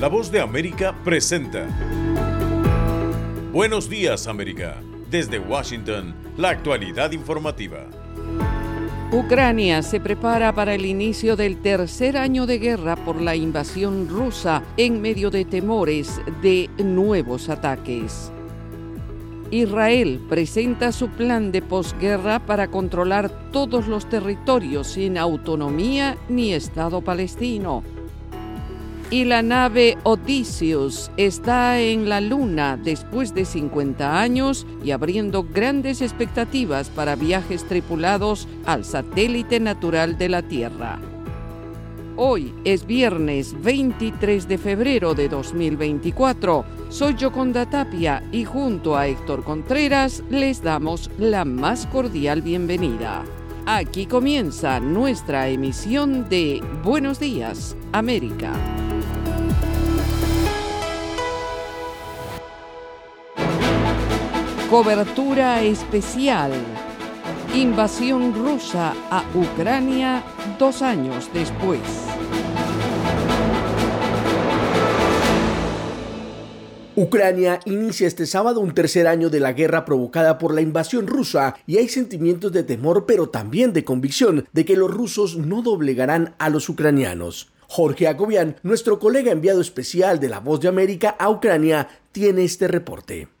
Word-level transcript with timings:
La 0.00 0.08
voz 0.08 0.32
de 0.32 0.40
América 0.40 0.94
presenta. 1.04 1.68
Buenos 3.52 3.90
días 3.90 4.28
América. 4.28 4.80
Desde 5.10 5.38
Washington, 5.38 6.14
la 6.38 6.48
actualidad 6.48 7.12
informativa. 7.12 7.86
Ucrania 9.12 9.82
se 9.82 10.00
prepara 10.00 10.54
para 10.54 10.72
el 10.72 10.86
inicio 10.86 11.36
del 11.36 11.60
tercer 11.60 12.16
año 12.16 12.46
de 12.46 12.58
guerra 12.58 12.96
por 12.96 13.20
la 13.20 13.36
invasión 13.36 14.08
rusa 14.08 14.62
en 14.78 15.02
medio 15.02 15.30
de 15.30 15.44
temores 15.44 16.18
de 16.40 16.70
nuevos 16.82 17.50
ataques. 17.50 18.32
Israel 19.50 20.18
presenta 20.30 20.92
su 20.92 21.10
plan 21.10 21.52
de 21.52 21.60
posguerra 21.60 22.38
para 22.38 22.68
controlar 22.68 23.50
todos 23.52 23.86
los 23.86 24.08
territorios 24.08 24.86
sin 24.86 25.18
autonomía 25.18 26.16
ni 26.30 26.54
Estado 26.54 27.02
palestino. 27.02 27.82
Y 29.10 29.24
la 29.24 29.42
nave 29.42 29.98
Odysseus 30.04 31.10
está 31.16 31.80
en 31.80 32.08
la 32.08 32.20
Luna 32.20 32.76
después 32.76 33.34
de 33.34 33.44
50 33.44 34.20
años 34.20 34.68
y 34.84 34.92
abriendo 34.92 35.42
grandes 35.42 36.00
expectativas 36.00 36.90
para 36.90 37.16
viajes 37.16 37.64
tripulados 37.66 38.46
al 38.66 38.84
satélite 38.84 39.58
natural 39.58 40.16
de 40.16 40.28
la 40.28 40.42
Tierra. 40.42 41.00
Hoy 42.16 42.54
es 42.62 42.86
viernes 42.86 43.60
23 43.60 44.46
de 44.46 44.58
febrero 44.58 45.14
de 45.14 45.28
2024. 45.28 46.64
Soy 46.88 47.16
Yoconda 47.16 47.68
Tapia 47.68 48.22
y 48.30 48.44
junto 48.44 48.96
a 48.96 49.08
Héctor 49.08 49.42
Contreras 49.42 50.22
les 50.30 50.62
damos 50.62 51.10
la 51.18 51.44
más 51.44 51.86
cordial 51.86 52.42
bienvenida. 52.42 53.24
Aquí 53.66 54.06
comienza 54.06 54.78
nuestra 54.78 55.48
emisión 55.48 56.28
de 56.28 56.62
Buenos 56.84 57.18
Días, 57.18 57.76
América. 57.92 58.52
Cobertura 64.70 65.60
especial. 65.64 66.52
Invasión 67.56 68.32
rusa 68.32 68.94
a 69.10 69.24
Ucrania 69.34 70.22
dos 70.60 70.80
años 70.80 71.28
después. 71.34 71.80
Ucrania 76.94 77.58
inicia 77.64 78.06
este 78.06 78.26
sábado 78.26 78.60
un 78.60 78.72
tercer 78.72 79.08
año 79.08 79.28
de 79.28 79.40
la 79.40 79.54
guerra 79.54 79.84
provocada 79.84 80.38
por 80.38 80.54
la 80.54 80.60
invasión 80.60 81.08
rusa 81.08 81.56
y 81.66 81.78
hay 81.78 81.88
sentimientos 81.88 82.52
de 82.52 82.62
temor 82.62 83.06
pero 83.06 83.28
también 83.28 83.72
de 83.72 83.82
convicción 83.82 84.46
de 84.52 84.64
que 84.64 84.76
los 84.76 84.88
rusos 84.88 85.36
no 85.36 85.62
doblegarán 85.62 86.36
a 86.38 86.48
los 86.48 86.68
ucranianos. 86.68 87.50
Jorge 87.66 88.06
Agobian, 88.06 88.54
nuestro 88.62 89.00
colega 89.00 89.32
enviado 89.32 89.60
especial 89.60 90.20
de 90.20 90.28
La 90.28 90.38
Voz 90.38 90.60
de 90.60 90.68
América 90.68 91.16
a 91.18 91.28
Ucrania, 91.28 91.88
tiene 92.12 92.44
este 92.44 92.68
reporte. 92.68 93.39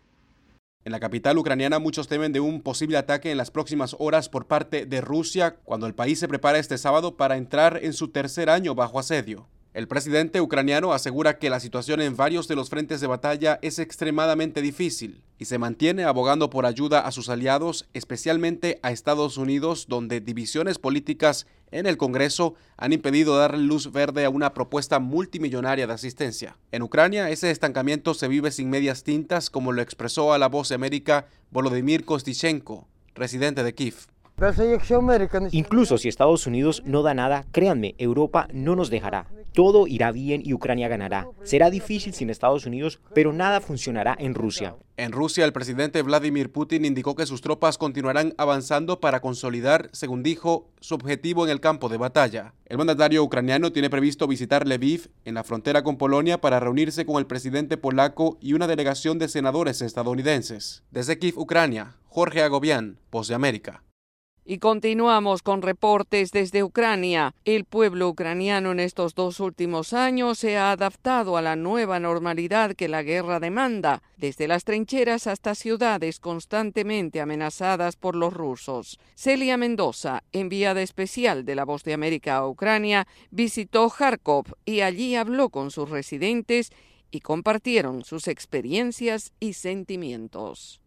En 0.90 0.92
la 0.92 0.98
capital 0.98 1.38
ucraniana 1.38 1.78
muchos 1.78 2.08
temen 2.08 2.32
de 2.32 2.40
un 2.40 2.62
posible 2.62 2.96
ataque 2.96 3.30
en 3.30 3.36
las 3.36 3.52
próximas 3.52 3.94
horas 4.00 4.28
por 4.28 4.48
parte 4.48 4.86
de 4.86 5.00
Rusia 5.00 5.54
cuando 5.62 5.86
el 5.86 5.94
país 5.94 6.18
se 6.18 6.26
prepara 6.26 6.58
este 6.58 6.78
sábado 6.78 7.16
para 7.16 7.36
entrar 7.36 7.78
en 7.80 7.92
su 7.92 8.08
tercer 8.08 8.50
año 8.50 8.74
bajo 8.74 8.98
asedio. 8.98 9.46
El 9.72 9.86
presidente 9.86 10.40
ucraniano 10.40 10.92
asegura 10.92 11.38
que 11.38 11.48
la 11.48 11.60
situación 11.60 12.00
en 12.00 12.16
varios 12.16 12.48
de 12.48 12.56
los 12.56 12.68
frentes 12.70 13.00
de 13.00 13.06
batalla 13.06 13.60
es 13.62 13.78
extremadamente 13.78 14.62
difícil 14.62 15.22
y 15.38 15.44
se 15.44 15.58
mantiene 15.58 16.02
abogando 16.02 16.50
por 16.50 16.66
ayuda 16.66 17.06
a 17.06 17.12
sus 17.12 17.28
aliados, 17.28 17.88
especialmente 17.94 18.80
a 18.82 18.90
Estados 18.90 19.36
Unidos, 19.36 19.86
donde 19.88 20.20
divisiones 20.20 20.80
políticas 20.80 21.46
en 21.70 21.86
el 21.86 21.98
Congreso 21.98 22.54
han 22.76 22.92
impedido 22.92 23.38
darle 23.38 23.62
luz 23.62 23.92
verde 23.92 24.24
a 24.24 24.30
una 24.30 24.54
propuesta 24.54 24.98
multimillonaria 24.98 25.86
de 25.86 25.92
asistencia. 25.92 26.56
En 26.72 26.82
Ucrania, 26.82 27.30
ese 27.30 27.52
estancamiento 27.52 28.14
se 28.14 28.26
vive 28.26 28.50
sin 28.50 28.70
medias 28.70 29.04
tintas, 29.04 29.50
como 29.50 29.70
lo 29.70 29.82
expresó 29.82 30.32
a 30.32 30.38
la 30.38 30.48
voz 30.48 30.70
de 30.70 30.74
América 30.74 31.28
Volodymyr 31.52 32.04
Kostichenko, 32.04 32.88
residente 33.14 33.62
de 33.62 33.72
Kiev. 33.72 33.94
Incluso 35.52 35.98
si 35.98 36.08
Estados 36.08 36.46
Unidos 36.46 36.82
no 36.84 37.02
da 37.02 37.14
nada, 37.14 37.44
créanme, 37.52 37.94
Europa 37.98 38.48
no 38.52 38.74
nos 38.74 38.90
dejará. 38.90 39.26
Todo 39.52 39.86
irá 39.86 40.12
bien 40.12 40.42
y 40.44 40.54
Ucrania 40.54 40.88
ganará. 40.88 41.28
Será 41.42 41.70
difícil 41.70 42.14
sin 42.14 42.30
Estados 42.30 42.66
Unidos, 42.66 43.00
pero 43.14 43.32
nada 43.32 43.60
funcionará 43.60 44.16
en 44.18 44.34
Rusia. 44.34 44.76
En 44.96 45.12
Rusia, 45.12 45.44
el 45.44 45.52
presidente 45.52 46.02
Vladimir 46.02 46.52
Putin 46.52 46.84
indicó 46.84 47.16
que 47.16 47.26
sus 47.26 47.40
tropas 47.40 47.78
continuarán 47.78 48.34
avanzando 48.36 49.00
para 49.00 49.20
consolidar, 49.20 49.88
según 49.92 50.22
dijo, 50.22 50.68
su 50.80 50.94
objetivo 50.94 51.44
en 51.44 51.50
el 51.50 51.60
campo 51.60 51.88
de 51.88 51.96
batalla. 51.96 52.54
El 52.66 52.78
mandatario 52.78 53.24
ucraniano 53.24 53.72
tiene 53.72 53.90
previsto 53.90 54.28
visitar 54.28 54.68
Lviv, 54.68 55.10
en 55.24 55.34
la 55.34 55.44
frontera 55.44 55.82
con 55.82 55.96
Polonia, 55.96 56.40
para 56.40 56.60
reunirse 56.60 57.06
con 57.06 57.16
el 57.16 57.26
presidente 57.26 57.76
polaco 57.76 58.38
y 58.40 58.52
una 58.52 58.66
delegación 58.66 59.18
de 59.18 59.28
senadores 59.28 59.82
estadounidenses. 59.82 60.84
Desde 60.90 61.18
Kiev, 61.18 61.38
Ucrania, 61.38 61.96
Jorge 62.08 62.42
Agobián, 62.42 62.98
Voz 63.10 63.28
de 63.28 63.34
América. 63.34 63.82
Y 64.44 64.58
continuamos 64.58 65.42
con 65.42 65.62
reportes 65.62 66.32
desde 66.32 66.64
Ucrania. 66.64 67.34
El 67.44 67.64
pueblo 67.64 68.08
ucraniano 68.08 68.72
en 68.72 68.80
estos 68.80 69.14
dos 69.14 69.38
últimos 69.38 69.92
años 69.92 70.38
se 70.38 70.56
ha 70.56 70.72
adaptado 70.72 71.36
a 71.36 71.42
la 71.42 71.56
nueva 71.56 72.00
normalidad 72.00 72.74
que 72.74 72.88
la 72.88 73.02
guerra 73.02 73.38
demanda, 73.38 74.02
desde 74.16 74.48
las 74.48 74.64
trincheras 74.64 75.26
hasta 75.26 75.54
ciudades 75.54 76.18
constantemente 76.20 77.20
amenazadas 77.20 77.96
por 77.96 78.16
los 78.16 78.32
rusos. 78.32 78.98
Celia 79.14 79.56
Mendoza, 79.56 80.22
enviada 80.32 80.82
especial 80.82 81.44
de 81.44 81.54
la 81.54 81.64
Voz 81.64 81.84
de 81.84 81.92
América 81.92 82.36
a 82.36 82.48
Ucrania, 82.48 83.06
visitó 83.30 83.88
Kharkov 83.90 84.46
y 84.64 84.80
allí 84.80 85.16
habló 85.16 85.50
con 85.50 85.70
sus 85.70 85.90
residentes 85.90 86.72
y 87.10 87.20
compartieron 87.20 88.04
sus 88.04 88.28
experiencias 88.28 89.32
y 89.40 89.52
sentimientos. 89.54 90.79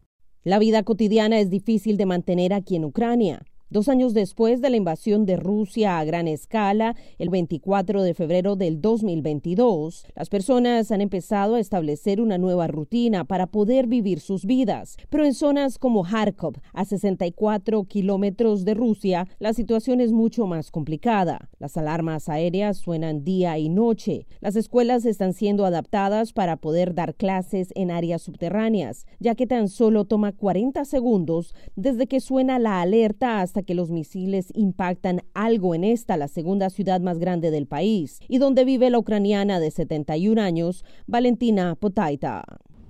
La 0.46 0.60
vida 0.60 0.84
cotidiana 0.84 1.40
es 1.40 1.50
difícil 1.50 1.96
de 1.96 2.06
mantener 2.06 2.54
aquí 2.54 2.76
en 2.76 2.84
Ucrania. 2.84 3.46
Dos 3.74 3.90
años 3.90 4.14
después 4.14 4.62
de 4.62 4.70
la 4.70 4.78
invasión 4.78 5.26
de 5.26 5.36
Rusia 5.36 5.98
a 5.98 6.04
gran 6.04 6.28
escala, 6.28 6.96
el 7.18 7.32
24 7.32 8.04
de 8.04 8.14
febrero 8.14 8.56
del 8.56 8.82
2022, 8.82 10.06
las 10.16 10.30
personas 10.30 10.92
han 10.92 11.02
empezado 11.02 11.56
a 11.56 11.60
establecer 11.60 12.22
una 12.22 12.38
nueva 12.38 12.68
rutina 12.68 13.26
para 13.26 13.48
poder 13.48 13.88
vivir 13.88 14.20
sus 14.20 14.46
vidas. 14.46 14.96
Pero 15.10 15.26
en 15.26 15.34
zonas 15.34 15.80
como 15.80 16.04
Kharkov, 16.04 16.60
a 16.72 16.86
64 16.86 17.86
kilómetros 17.86 18.64
de 18.64 18.76
Rusia, 18.76 19.28
la 19.40 19.54
situación 19.54 20.02
es 20.02 20.12
mucho 20.12 20.46
más 20.46 20.70
complicada. 20.70 21.50
Las 21.58 21.76
alarmas 21.76 22.30
aéreas 22.30 22.78
suenan 22.78 23.24
día 23.24 23.58
y 23.58 23.70
noche. 23.70 24.28
Las 24.40 24.56
escuelas 24.56 25.04
están 25.04 25.34
siendo 25.34 25.66
adaptadas 25.66 26.32
para 26.32 26.58
poder 26.58 26.94
dar 26.94 27.16
clases 27.16 27.70
en 27.74 27.90
áreas 27.90 28.22
subterráneas, 28.22 29.08
ya 29.20 29.34
que 29.34 29.48
tan 29.48 29.68
solo 29.68 30.06
toma 30.06 30.32
40 30.32 30.86
segundos 30.86 31.56
desde 31.76 32.06
que 32.06 32.20
suena 32.20 32.60
la 32.60 32.80
alerta 32.80 33.42
hasta 33.42 33.63
que 33.64 33.76
los 33.76 33.92
misiles 33.92 34.48
impactan 34.54 35.22
algo 35.34 35.76
en 35.76 35.84
esta, 35.84 36.18
la 36.18 36.28
segunda 36.28 36.70
ciudad 36.70 37.02
más 37.02 37.20
grande 37.20 37.52
del 37.52 37.68
país, 37.68 38.20
y 38.28 38.38
donde 38.38 38.66
vive 38.66 38.90
la 38.90 39.00
ucraniana 39.00 39.60
de 39.60 39.72
71 39.72 40.42
años, 40.42 40.84
Valentina 41.08 41.76
Potaita. 41.76 42.44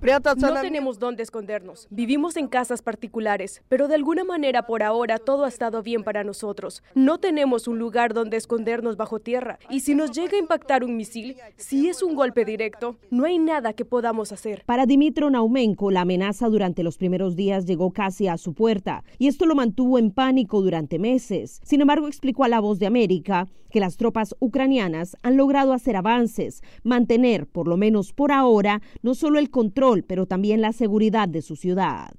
No 0.04 0.60
tenemos 0.60 0.98
dónde 0.98 1.22
escondernos. 1.22 1.88
Vivimos 1.90 2.36
en 2.36 2.46
casas 2.46 2.82
particulares, 2.82 3.62
pero 3.70 3.88
de 3.88 3.94
alguna 3.94 4.22
manera 4.22 4.66
por 4.66 4.82
ahora 4.82 5.18
todo 5.18 5.46
ha 5.46 5.48
estado 5.48 5.82
bien 5.82 6.04
para 6.04 6.24
nosotros. 6.24 6.82
No 6.94 7.18
tenemos 7.18 7.66
un 7.68 7.78
lugar 7.78 8.12
donde 8.12 8.36
escondernos 8.36 8.98
bajo 8.98 9.18
tierra. 9.18 9.58
Y 9.70 9.80
si 9.80 9.94
nos 9.94 10.12
llega 10.12 10.36
a 10.36 10.40
impactar 10.40 10.84
un 10.84 10.98
misil, 10.98 11.36
si 11.56 11.88
es 11.88 12.02
un 12.02 12.14
golpe 12.14 12.44
directo, 12.44 12.98
no 13.10 13.24
hay 13.24 13.38
nada 13.38 13.72
que 13.72 13.86
podamos 13.86 14.30
hacer. 14.30 14.62
Para 14.66 14.84
Dimitro 14.84 15.30
Naumenko, 15.30 15.90
la 15.90 16.02
amenaza 16.02 16.48
durante 16.48 16.82
los 16.82 16.98
primeros 16.98 17.34
días 17.34 17.64
llegó 17.64 17.90
casi 17.90 18.28
a 18.28 18.36
su 18.36 18.52
puerta 18.52 19.04
y 19.18 19.28
esto 19.28 19.46
lo 19.46 19.54
mantuvo 19.54 19.98
en 19.98 20.10
pánico 20.10 20.60
durante 20.60 20.98
meses. 20.98 21.60
Sin 21.64 21.80
embargo, 21.80 22.08
explicó 22.08 22.44
a 22.44 22.48
La 22.48 22.60
Voz 22.60 22.78
de 22.78 22.86
América 22.86 23.48
que 23.74 23.80
las 23.80 23.96
tropas 23.96 24.36
ucranianas 24.38 25.16
han 25.22 25.36
logrado 25.36 25.72
hacer 25.72 25.96
avances, 25.96 26.62
mantener, 26.84 27.48
por 27.48 27.66
lo 27.66 27.76
menos 27.76 28.12
por 28.12 28.30
ahora, 28.30 28.80
no 29.02 29.16
solo 29.16 29.40
el 29.40 29.50
control, 29.50 29.93
pero 30.02 30.26
también 30.26 30.60
la 30.60 30.72
seguridad 30.72 31.28
de 31.28 31.42
su 31.42 31.56
ciudad. 31.56 32.10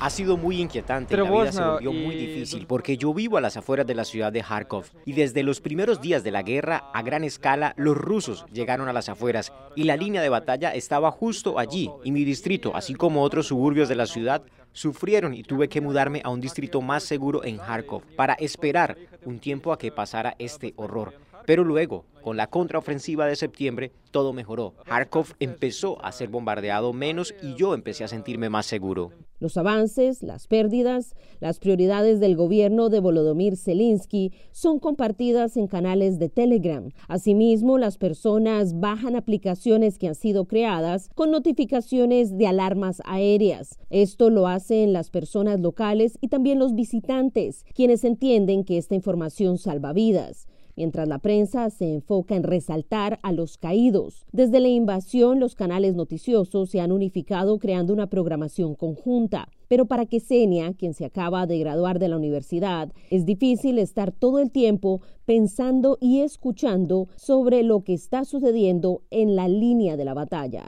Ha 0.00 0.08
sido 0.08 0.38
muy 0.38 0.60
inquietante, 0.60 1.14
la 1.14 1.30
vida 1.30 1.52
se 1.52 1.62
volvió 1.62 1.92
muy 1.92 2.14
difícil 2.14 2.66
porque 2.66 2.96
yo 2.96 3.12
vivo 3.12 3.36
a 3.36 3.42
las 3.42 3.58
afueras 3.58 3.86
de 3.86 3.94
la 3.94 4.06
ciudad 4.06 4.32
de 4.32 4.40
Kharkov 4.40 4.86
y 5.04 5.12
desde 5.12 5.42
los 5.42 5.60
primeros 5.60 6.00
días 6.00 6.24
de 6.24 6.30
la 6.30 6.42
guerra 6.42 6.90
a 6.94 7.02
gran 7.02 7.22
escala 7.22 7.74
los 7.76 7.98
rusos 7.98 8.46
llegaron 8.50 8.88
a 8.88 8.94
las 8.94 9.10
afueras 9.10 9.52
y 9.76 9.84
la 9.84 9.96
línea 9.96 10.22
de 10.22 10.30
batalla 10.30 10.74
estaba 10.74 11.10
justo 11.10 11.58
allí 11.58 11.90
y 12.02 12.12
mi 12.12 12.24
distrito, 12.24 12.74
así 12.74 12.94
como 12.94 13.22
otros 13.22 13.48
suburbios 13.48 13.90
de 13.90 13.96
la 13.96 14.06
ciudad, 14.06 14.42
sufrieron 14.72 15.34
y 15.34 15.42
tuve 15.42 15.68
que 15.68 15.80
mudarme 15.80 16.22
a 16.24 16.30
un 16.30 16.40
distrito 16.40 16.80
más 16.80 17.02
seguro 17.02 17.44
en 17.44 17.58
Kharkov 17.58 18.02
para 18.16 18.34
esperar 18.34 18.96
un 19.24 19.38
tiempo 19.38 19.72
a 19.72 19.78
que 19.78 19.92
pasara 19.92 20.34
este 20.38 20.72
horror. 20.76 21.12
Pero 21.46 21.64
luego, 21.64 22.04
con 22.22 22.36
la 22.36 22.48
contraofensiva 22.48 23.26
de 23.26 23.36
septiembre, 23.36 23.92
todo 24.10 24.32
mejoró. 24.32 24.74
Kharkov 24.84 25.34
empezó 25.40 26.04
a 26.04 26.12
ser 26.12 26.28
bombardeado 26.28 26.92
menos 26.92 27.34
y 27.42 27.54
yo 27.54 27.74
empecé 27.74 28.04
a 28.04 28.08
sentirme 28.08 28.50
más 28.50 28.66
seguro. 28.66 29.12
Los 29.38 29.56
avances, 29.56 30.22
las 30.22 30.46
pérdidas, 30.46 31.14
las 31.40 31.60
prioridades 31.60 32.20
del 32.20 32.36
gobierno 32.36 32.90
de 32.90 33.00
Volodymyr 33.00 33.56
Zelensky 33.56 34.32
son 34.52 34.78
compartidas 34.78 35.56
en 35.56 35.66
canales 35.66 36.18
de 36.18 36.28
Telegram. 36.28 36.90
Asimismo, 37.08 37.78
las 37.78 37.96
personas 37.96 38.78
bajan 38.78 39.16
aplicaciones 39.16 39.98
que 39.98 40.08
han 40.08 40.14
sido 40.14 40.44
creadas 40.44 41.08
con 41.14 41.30
notificaciones 41.30 42.36
de 42.36 42.48
alarmas 42.48 43.00
aéreas. 43.06 43.78
Esto 43.88 44.28
lo 44.28 44.46
hacen 44.46 44.92
las 44.92 45.08
personas 45.08 45.58
locales 45.58 46.18
y 46.20 46.28
también 46.28 46.58
los 46.58 46.74
visitantes, 46.74 47.64
quienes 47.74 48.04
entienden 48.04 48.62
que 48.62 48.76
esta 48.76 48.94
información 48.94 49.56
salva 49.56 49.94
vidas 49.94 50.49
mientras 50.80 51.08
la 51.08 51.18
prensa 51.18 51.68
se 51.68 51.92
enfoca 51.92 52.34
en 52.34 52.42
resaltar 52.42 53.18
a 53.22 53.32
los 53.32 53.58
caídos. 53.58 54.24
Desde 54.32 54.60
la 54.60 54.68
invasión, 54.68 55.38
los 55.38 55.54
canales 55.54 55.94
noticiosos 55.94 56.70
se 56.70 56.80
han 56.80 56.90
unificado 56.90 57.58
creando 57.58 57.92
una 57.92 58.06
programación 58.06 58.74
conjunta. 58.74 59.50
Pero 59.68 59.84
para 59.84 60.06
Ksenia, 60.06 60.72
quien 60.72 60.94
se 60.94 61.04
acaba 61.04 61.46
de 61.46 61.58
graduar 61.58 61.98
de 61.98 62.08
la 62.08 62.16
universidad, 62.16 62.90
es 63.10 63.26
difícil 63.26 63.78
estar 63.78 64.10
todo 64.10 64.38
el 64.38 64.50
tiempo 64.50 65.02
pensando 65.26 65.98
y 66.00 66.20
escuchando 66.20 67.08
sobre 67.14 67.62
lo 67.62 67.84
que 67.84 67.92
está 67.92 68.24
sucediendo 68.24 69.02
en 69.10 69.36
la 69.36 69.48
línea 69.48 69.98
de 69.98 70.06
la 70.06 70.14
batalla. 70.14 70.64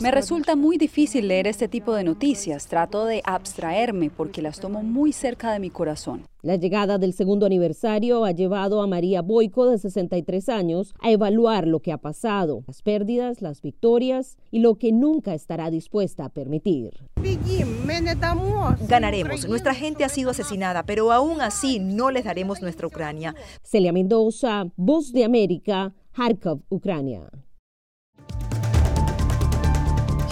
Me 0.00 0.12
resulta 0.12 0.54
muy 0.54 0.78
difícil 0.78 1.26
leer 1.26 1.48
este 1.48 1.66
tipo 1.66 1.92
de 1.94 2.04
noticias. 2.04 2.68
Trato 2.68 3.04
de 3.04 3.20
abstraerme 3.24 4.08
porque 4.08 4.42
las 4.42 4.60
tomo 4.60 4.84
muy 4.84 5.12
cerca 5.12 5.52
de 5.52 5.58
mi 5.58 5.70
corazón. 5.70 6.22
La 6.42 6.54
llegada 6.54 6.98
del 6.98 7.14
segundo 7.14 7.44
aniversario 7.44 8.24
ha 8.24 8.30
llevado 8.30 8.80
a 8.80 8.86
María 8.86 9.22
Boico, 9.22 9.68
de 9.68 9.78
63 9.78 10.48
años, 10.48 10.94
a 11.00 11.10
evaluar 11.10 11.66
lo 11.66 11.80
que 11.80 11.90
ha 11.90 11.98
pasado, 11.98 12.62
las 12.68 12.82
pérdidas, 12.82 13.42
las 13.42 13.60
victorias 13.60 14.36
y 14.52 14.60
lo 14.60 14.76
que 14.76 14.92
nunca 14.92 15.34
estará 15.34 15.70
dispuesta 15.70 16.26
a 16.26 16.28
permitir. 16.28 16.92
Ganaremos. 18.86 19.48
Nuestra 19.48 19.74
gente 19.74 20.04
ha 20.04 20.08
sido 20.08 20.30
asesinada, 20.30 20.84
pero 20.84 21.10
aún 21.10 21.40
así 21.40 21.80
no 21.80 22.12
les 22.12 22.24
daremos 22.24 22.62
nuestra 22.62 22.86
Ucrania. 22.86 23.34
Celia 23.62 23.92
Mendoza, 23.92 24.66
Voz 24.76 25.12
de 25.12 25.24
América, 25.24 25.92
Kharkov, 26.12 26.60
Ucrania. 26.68 27.30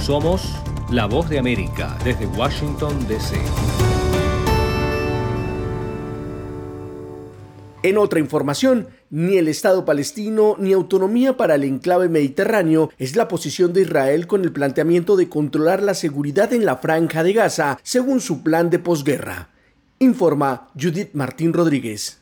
Somos 0.03 0.43
la 0.91 1.07
voz 1.07 1.29
de 1.29 1.39
América 1.39 1.97
desde 2.03 2.27
Washington, 2.27 3.07
D.C. 3.07 3.37
En 7.85 7.97
otra 7.97 8.19
información, 8.19 8.89
ni 9.11 9.37
el 9.37 9.47
Estado 9.47 9.85
palestino 9.85 10.57
ni 10.59 10.73
autonomía 10.73 11.37
para 11.37 11.55
el 11.55 11.63
enclave 11.63 12.09
mediterráneo 12.09 12.91
es 12.99 13.15
la 13.15 13.29
posición 13.29 13.73
de 13.73 13.83
Israel 13.83 14.27
con 14.27 14.43
el 14.43 14.51
planteamiento 14.51 15.15
de 15.15 15.29
controlar 15.29 15.81
la 15.85 15.95
seguridad 15.95 16.53
en 16.53 16.65
la 16.65 16.79
franja 16.79 17.23
de 17.23 17.35
Gaza, 17.35 17.79
según 17.85 18.21
su 18.21 18.43
plan 18.43 18.71
de 18.71 18.81
posguerra. 18.81 19.51
Informa 20.01 20.69
Judith 20.75 21.11
Martín 21.13 21.53
Rodríguez. 21.53 22.22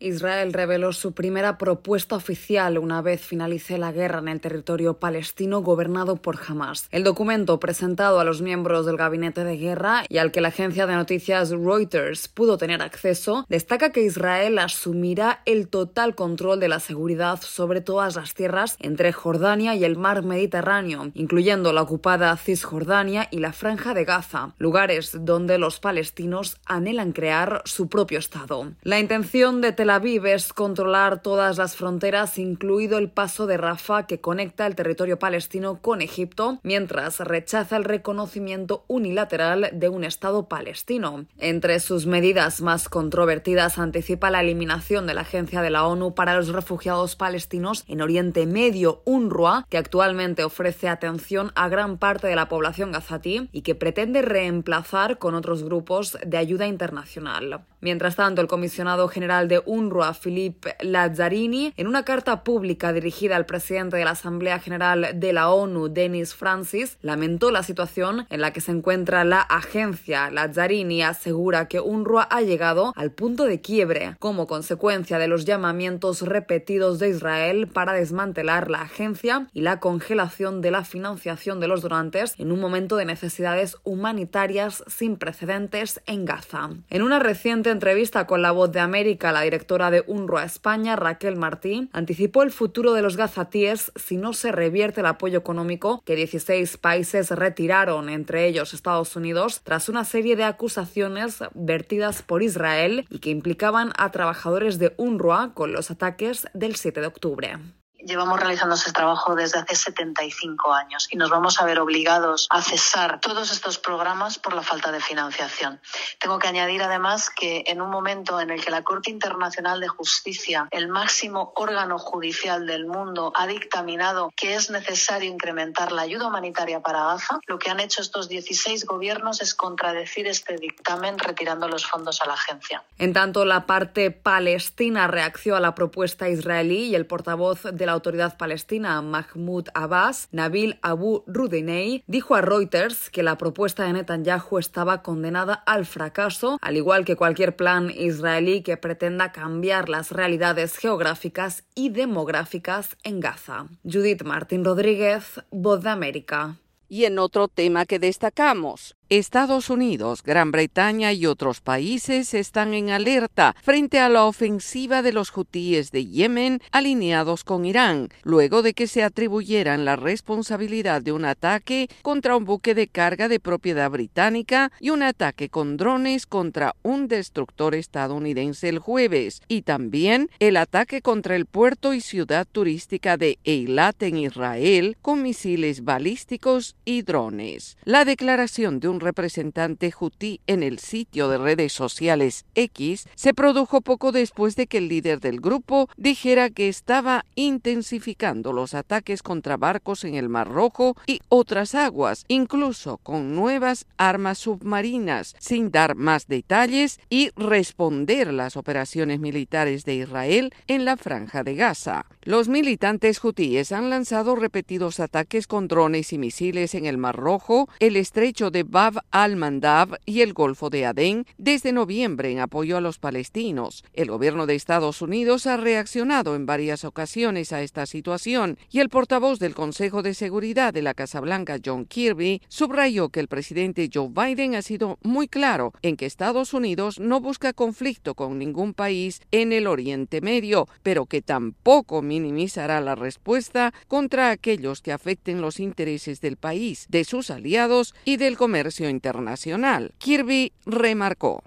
Israel 0.00 0.54
reveló 0.54 0.94
su 0.94 1.12
primera 1.12 1.58
propuesta 1.58 2.16
oficial 2.16 2.78
una 2.78 3.02
vez 3.02 3.20
finalice 3.20 3.76
la 3.76 3.92
guerra 3.92 4.18
en 4.18 4.28
el 4.28 4.40
territorio 4.40 4.94
palestino 4.94 5.60
gobernado 5.60 6.16
por 6.16 6.38
Hamas. 6.48 6.88
El 6.90 7.04
documento 7.04 7.60
presentado 7.60 8.18
a 8.18 8.24
los 8.24 8.40
miembros 8.40 8.86
del 8.86 8.96
gabinete 8.96 9.44
de 9.44 9.58
guerra 9.58 10.04
y 10.08 10.16
al 10.16 10.32
que 10.32 10.40
la 10.40 10.48
agencia 10.48 10.86
de 10.86 10.94
noticias 10.94 11.50
Reuters 11.50 12.28
pudo 12.28 12.56
tener 12.56 12.80
acceso 12.80 13.44
destaca 13.50 13.92
que 13.92 14.02
Israel 14.02 14.58
asumirá 14.58 15.42
el 15.44 15.68
total 15.68 16.14
control 16.14 16.60
de 16.60 16.68
la 16.68 16.80
seguridad 16.80 17.38
sobre 17.42 17.82
todas 17.82 18.16
las 18.16 18.32
tierras 18.32 18.76
entre 18.80 19.12
Jordania 19.12 19.74
y 19.74 19.84
el 19.84 19.98
mar 19.98 20.22
Mediterráneo, 20.22 21.10
incluyendo 21.12 21.74
la 21.74 21.82
ocupada 21.82 22.34
Cisjordania 22.38 23.28
y 23.30 23.40
la 23.40 23.52
franja 23.52 23.92
de 23.92 24.06
Gaza, 24.06 24.54
lugares 24.56 25.18
donde 25.20 25.58
los 25.58 25.78
palestinos 25.78 26.56
anhelan 26.64 27.12
crear 27.12 27.60
su 27.66 27.88
propio 27.88 28.18
Estado. 28.18 28.72
La 28.82 28.98
intención 28.98 29.60
de 29.60 29.72
Tel 29.72 29.89
Tel 29.90 29.96
Aviv 29.96 30.26
es 30.26 30.52
controlar 30.52 31.20
todas 31.20 31.58
las 31.58 31.74
fronteras, 31.74 32.38
incluido 32.38 32.96
el 32.96 33.10
paso 33.10 33.48
de 33.48 33.56
Rafah 33.56 34.06
que 34.06 34.20
conecta 34.20 34.68
el 34.68 34.76
territorio 34.76 35.18
palestino 35.18 35.82
con 35.82 36.00
Egipto, 36.00 36.60
mientras 36.62 37.18
rechaza 37.18 37.76
el 37.76 37.82
reconocimiento 37.82 38.84
unilateral 38.86 39.68
de 39.72 39.88
un 39.88 40.04
Estado 40.04 40.46
palestino. 40.46 41.24
Entre 41.38 41.80
sus 41.80 42.06
medidas 42.06 42.60
más 42.60 42.88
controvertidas 42.88 43.78
anticipa 43.78 44.30
la 44.30 44.42
eliminación 44.42 45.08
de 45.08 45.14
la 45.14 45.22
Agencia 45.22 45.60
de 45.60 45.70
la 45.70 45.84
ONU 45.84 46.14
para 46.14 46.36
los 46.36 46.50
Refugiados 46.50 47.16
Palestinos 47.16 47.84
en 47.88 48.00
Oriente 48.00 48.46
Medio, 48.46 49.02
UNRWA, 49.06 49.66
que 49.68 49.78
actualmente 49.78 50.44
ofrece 50.44 50.88
atención 50.88 51.50
a 51.56 51.68
gran 51.68 51.98
parte 51.98 52.28
de 52.28 52.36
la 52.36 52.48
población 52.48 52.92
gazatí 52.92 53.48
y 53.50 53.62
que 53.62 53.74
pretende 53.74 54.22
reemplazar 54.22 55.18
con 55.18 55.34
otros 55.34 55.64
grupos 55.64 56.16
de 56.24 56.36
ayuda 56.36 56.68
internacional. 56.68 57.64
Mientras 57.80 58.14
tanto, 58.14 58.42
el 58.42 58.46
comisionado 58.46 59.08
general 59.08 59.48
de 59.48 59.62
UNRWA, 59.64 59.79
Philippe 60.20 60.76
Lazzarini, 60.80 61.72
en 61.76 61.86
una 61.86 62.04
carta 62.04 62.44
pública 62.44 62.92
dirigida 62.92 63.36
al 63.36 63.46
presidente 63.46 63.96
de 63.96 64.04
la 64.04 64.10
Asamblea 64.10 64.58
General 64.58 65.12
de 65.14 65.32
la 65.32 65.50
ONU, 65.50 65.88
Denis 65.88 66.34
Francis, 66.34 66.98
lamentó 67.00 67.50
la 67.50 67.62
situación 67.62 68.26
en 68.28 68.40
la 68.42 68.52
que 68.52 68.60
se 68.60 68.72
encuentra 68.72 69.24
la 69.24 69.40
agencia. 69.40 70.30
Lazzarini 70.30 71.02
asegura 71.02 71.66
que 71.68 71.80
UNRWA 71.80 72.28
ha 72.30 72.42
llegado 72.42 72.92
al 72.94 73.10
punto 73.10 73.44
de 73.44 73.60
quiebre 73.60 74.16
como 74.18 74.46
consecuencia 74.46 75.18
de 75.18 75.28
los 75.28 75.46
llamamientos 75.46 76.22
repetidos 76.22 76.98
de 76.98 77.08
Israel 77.08 77.66
para 77.66 77.94
desmantelar 77.94 78.70
la 78.70 78.82
agencia 78.82 79.48
y 79.54 79.62
la 79.62 79.80
congelación 79.80 80.60
de 80.60 80.70
la 80.70 80.84
financiación 80.84 81.58
de 81.60 81.68
los 81.68 81.80
donantes 81.80 82.34
en 82.38 82.52
un 82.52 82.60
momento 82.60 82.96
de 82.96 83.06
necesidades 83.06 83.78
humanitarias 83.84 84.84
sin 84.88 85.16
precedentes 85.16 86.02
en 86.06 86.24
Gaza. 86.26 86.70
En 86.90 87.02
una 87.02 87.18
reciente 87.18 87.70
entrevista 87.70 88.26
con 88.26 88.42
La 88.42 88.50
Voz 88.50 88.72
de 88.72 88.80
América, 88.80 89.32
la 89.32 89.40
directora 89.42 89.69
de 89.70 90.02
UNRWA 90.08 90.44
España, 90.44 90.96
Raquel 90.96 91.36
Martí, 91.36 91.88
anticipó 91.92 92.42
el 92.42 92.50
futuro 92.50 92.92
de 92.92 93.02
los 93.02 93.16
gazatíes 93.16 93.92
si 93.94 94.16
no 94.16 94.32
se 94.32 94.50
revierte 94.50 95.00
el 95.00 95.06
apoyo 95.06 95.38
económico 95.38 96.02
que 96.04 96.16
16 96.16 96.76
países 96.78 97.30
retiraron, 97.30 98.08
entre 98.08 98.48
ellos 98.48 98.74
Estados 98.74 99.14
Unidos, 99.14 99.60
tras 99.62 99.88
una 99.88 100.04
serie 100.04 100.34
de 100.34 100.42
acusaciones 100.42 101.38
vertidas 101.54 102.22
por 102.22 102.42
Israel 102.42 103.06
y 103.10 103.20
que 103.20 103.30
implicaban 103.30 103.92
a 103.96 104.10
trabajadores 104.10 104.80
de 104.80 104.92
UNRWA 104.96 105.54
con 105.54 105.72
los 105.72 105.92
ataques 105.92 106.48
del 106.52 106.74
7 106.74 107.00
de 107.00 107.06
octubre. 107.06 107.58
Llevamos 108.06 108.38
realizando 108.38 108.74
ese 108.74 108.92
trabajo 108.92 109.34
desde 109.34 109.58
hace 109.58 109.74
75 109.74 110.72
años 110.72 111.08
y 111.10 111.16
nos 111.16 111.30
vamos 111.30 111.60
a 111.60 111.64
ver 111.64 111.80
obligados 111.80 112.46
a 112.50 112.62
cesar 112.62 113.20
todos 113.20 113.50
estos 113.50 113.78
programas 113.78 114.38
por 114.38 114.54
la 114.54 114.62
falta 114.62 114.92
de 114.92 115.00
financiación. 115.00 115.80
Tengo 116.18 116.38
que 116.38 116.48
añadir 116.48 116.82
además 116.82 117.30
que 117.30 117.64
en 117.66 117.80
un 117.80 117.90
momento 117.90 118.40
en 118.40 118.50
el 118.50 118.64
que 118.64 118.70
la 118.70 118.82
Corte 118.82 119.10
Internacional 119.10 119.80
de 119.80 119.88
Justicia, 119.88 120.68
el 120.70 120.88
máximo 120.88 121.52
órgano 121.56 121.98
judicial 121.98 122.66
del 122.66 122.86
mundo, 122.86 123.32
ha 123.34 123.46
dictaminado 123.46 124.32
que 124.36 124.54
es 124.54 124.70
necesario 124.70 125.30
incrementar 125.30 125.92
la 125.92 126.02
ayuda 126.02 126.28
humanitaria 126.28 126.80
para 126.80 127.04
Gaza, 127.04 127.40
lo 127.46 127.58
que 127.58 127.70
han 127.70 127.80
hecho 127.80 128.02
estos 128.02 128.28
16 128.28 128.86
gobiernos 128.86 129.42
es 129.42 129.54
contradecir 129.54 130.26
este 130.26 130.56
dictamen 130.56 131.18
retirando 131.18 131.68
los 131.68 131.86
fondos 131.86 132.20
a 132.22 132.26
la 132.26 132.34
agencia. 132.34 132.82
En 132.98 133.12
tanto, 133.12 133.44
la 133.44 133.66
parte 133.66 134.10
palestina 134.10 135.06
reaccionó 135.06 135.56
a 135.56 135.60
la 135.60 135.74
propuesta 135.74 136.28
israelí 136.28 136.88
y 136.88 136.94
el 136.94 137.06
portavoz 137.06 137.62
de 137.62 137.86
la 137.86 137.89
la 137.90 137.94
autoridad 137.94 138.36
palestina 138.36 139.02
Mahmoud 139.02 139.66
Abbas, 139.74 140.28
Nabil 140.30 140.78
Abu 140.80 141.24
Rudinei, 141.26 142.04
dijo 142.06 142.36
a 142.36 142.40
Reuters 142.40 143.10
que 143.10 143.24
la 143.24 143.36
propuesta 143.36 143.82
de 143.82 143.94
Netanyahu 143.94 144.58
estaba 144.58 145.02
condenada 145.02 145.54
al 145.54 145.86
fracaso, 145.86 146.56
al 146.62 146.76
igual 146.76 147.04
que 147.04 147.16
cualquier 147.16 147.56
plan 147.56 147.90
israelí 147.90 148.62
que 148.62 148.76
pretenda 148.76 149.32
cambiar 149.32 149.88
las 149.88 150.12
realidades 150.12 150.76
geográficas 150.76 151.64
y 151.74 151.88
demográficas 151.88 152.96
en 153.02 153.18
Gaza. 153.18 153.66
Judith 153.82 154.22
Martín 154.22 154.64
Rodríguez, 154.64 155.42
Voz 155.50 155.82
de 155.82 155.90
América. 155.90 156.58
Y 156.88 157.06
en 157.06 157.18
otro 157.18 157.48
tema 157.48 157.86
que 157.86 157.98
destacamos, 157.98 158.94
Estados 159.10 159.70
Unidos, 159.70 160.22
Gran 160.22 160.52
Bretaña 160.52 161.12
y 161.12 161.26
otros 161.26 161.60
países 161.60 162.32
están 162.32 162.74
en 162.74 162.90
alerta 162.90 163.56
frente 163.60 163.98
a 163.98 164.08
la 164.08 164.24
ofensiva 164.24 165.02
de 165.02 165.12
los 165.12 165.36
hutíes 165.36 165.90
de 165.90 166.06
Yemen 166.06 166.60
alineados 166.70 167.42
con 167.42 167.64
Irán, 167.64 168.10
luego 168.22 168.62
de 168.62 168.72
que 168.72 168.86
se 168.86 169.02
atribuyeran 169.02 169.84
la 169.84 169.96
responsabilidad 169.96 171.02
de 171.02 171.10
un 171.10 171.24
ataque 171.24 171.88
contra 172.02 172.36
un 172.36 172.44
buque 172.44 172.72
de 172.76 172.86
carga 172.86 173.26
de 173.26 173.40
propiedad 173.40 173.90
británica 173.90 174.70
y 174.78 174.90
un 174.90 175.02
ataque 175.02 175.48
con 175.48 175.76
drones 175.76 176.24
contra 176.24 176.76
un 176.84 177.08
destructor 177.08 177.74
estadounidense 177.74 178.68
el 178.68 178.78
jueves, 178.78 179.42
y 179.48 179.62
también 179.62 180.30
el 180.38 180.56
ataque 180.56 181.02
contra 181.02 181.34
el 181.34 181.46
puerto 181.46 181.94
y 181.94 182.00
ciudad 182.00 182.46
turística 182.46 183.16
de 183.16 183.40
Eilat 183.42 184.00
en 184.04 184.18
Israel 184.18 184.96
con 185.02 185.20
misiles 185.20 185.82
balísticos 185.82 186.76
y 186.84 187.02
drones. 187.02 187.76
La 187.82 188.04
declaración 188.04 188.78
de 188.78 188.86
un 188.86 188.99
representante 189.00 189.92
hutí 189.98 190.40
en 190.46 190.62
el 190.62 190.78
sitio 190.78 191.28
de 191.28 191.38
redes 191.38 191.72
sociales 191.72 192.44
X 192.54 193.06
se 193.14 193.34
produjo 193.34 193.80
poco 193.80 194.12
después 194.12 194.56
de 194.56 194.66
que 194.66 194.78
el 194.78 194.88
líder 194.88 195.20
del 195.20 195.40
grupo 195.40 195.88
dijera 195.96 196.50
que 196.50 196.68
estaba 196.68 197.24
intensificando 197.34 198.52
los 198.52 198.74
ataques 198.74 199.22
contra 199.22 199.56
barcos 199.56 200.04
en 200.04 200.14
el 200.14 200.28
Mar 200.28 200.48
Rojo 200.48 200.96
y 201.06 201.20
otras 201.28 201.74
aguas, 201.74 202.24
incluso 202.28 202.98
con 202.98 203.34
nuevas 203.34 203.86
armas 203.96 204.38
submarinas, 204.38 205.34
sin 205.38 205.70
dar 205.70 205.94
más 205.94 206.26
detalles 206.26 207.00
y 207.08 207.30
responder 207.36 208.32
las 208.32 208.56
operaciones 208.56 209.20
militares 209.20 209.84
de 209.84 209.96
Israel 209.96 210.52
en 210.66 210.84
la 210.84 210.96
franja 210.96 211.42
de 211.42 211.54
Gaza. 211.54 212.06
Los 212.22 212.48
militantes 212.48 213.22
hutíes 213.22 213.72
han 213.72 213.90
lanzado 213.90 214.36
repetidos 214.36 215.00
ataques 215.00 215.46
con 215.46 215.68
drones 215.68 216.12
y 216.12 216.18
misiles 216.18 216.74
en 216.74 216.86
el 216.86 216.98
Mar 216.98 217.16
Rojo, 217.16 217.68
el 217.78 217.96
estrecho 217.96 218.50
de 218.50 218.62
Bab 218.62 218.89
al-Mandab 219.10 219.98
y 220.06 220.20
el 220.20 220.32
Golfo 220.32 220.70
de 220.70 220.86
Adén 220.86 221.26
desde 221.38 221.72
noviembre 221.72 222.30
en 222.30 222.40
apoyo 222.40 222.76
a 222.76 222.80
los 222.80 222.98
palestinos. 222.98 223.84
El 223.92 224.10
gobierno 224.10 224.46
de 224.46 224.54
Estados 224.54 225.02
Unidos 225.02 225.46
ha 225.46 225.56
reaccionado 225.56 226.34
en 226.34 226.46
varias 226.46 226.84
ocasiones 226.84 227.52
a 227.52 227.62
esta 227.62 227.86
situación 227.86 228.58
y 228.70 228.80
el 228.80 228.88
portavoz 228.88 229.38
del 229.38 229.54
Consejo 229.54 230.02
de 230.02 230.14
Seguridad 230.14 230.72
de 230.72 230.82
la 230.82 230.94
Casa 230.94 231.20
Blanca, 231.20 231.58
John 231.64 231.84
Kirby, 231.84 232.42
subrayó 232.48 233.08
que 233.08 233.20
el 233.20 233.28
presidente 233.28 233.90
Joe 233.92 234.08
Biden 234.08 234.54
ha 234.54 234.62
sido 234.62 234.98
muy 235.02 235.28
claro 235.28 235.72
en 235.82 235.96
que 235.96 236.06
Estados 236.06 236.54
Unidos 236.54 236.98
no 237.00 237.20
busca 237.20 237.52
conflicto 237.52 238.14
con 238.14 238.38
ningún 238.38 238.74
país 238.74 239.20
en 239.30 239.52
el 239.52 239.66
Oriente 239.66 240.20
Medio, 240.20 240.68
pero 240.82 241.06
que 241.06 241.22
tampoco 241.22 242.02
minimizará 242.02 242.80
la 242.80 242.94
respuesta 242.94 243.72
contra 243.88 244.30
aquellos 244.30 244.82
que 244.82 244.92
afecten 244.92 245.40
los 245.40 245.60
intereses 245.60 246.20
del 246.20 246.36
país, 246.36 246.86
de 246.88 247.04
sus 247.04 247.30
aliados 247.30 247.94
y 248.04 248.16
del 248.16 248.36
comercio 248.36 248.79
internacional. 248.88 249.92
Kirby 249.98 250.52
remarcó. 250.64 251.42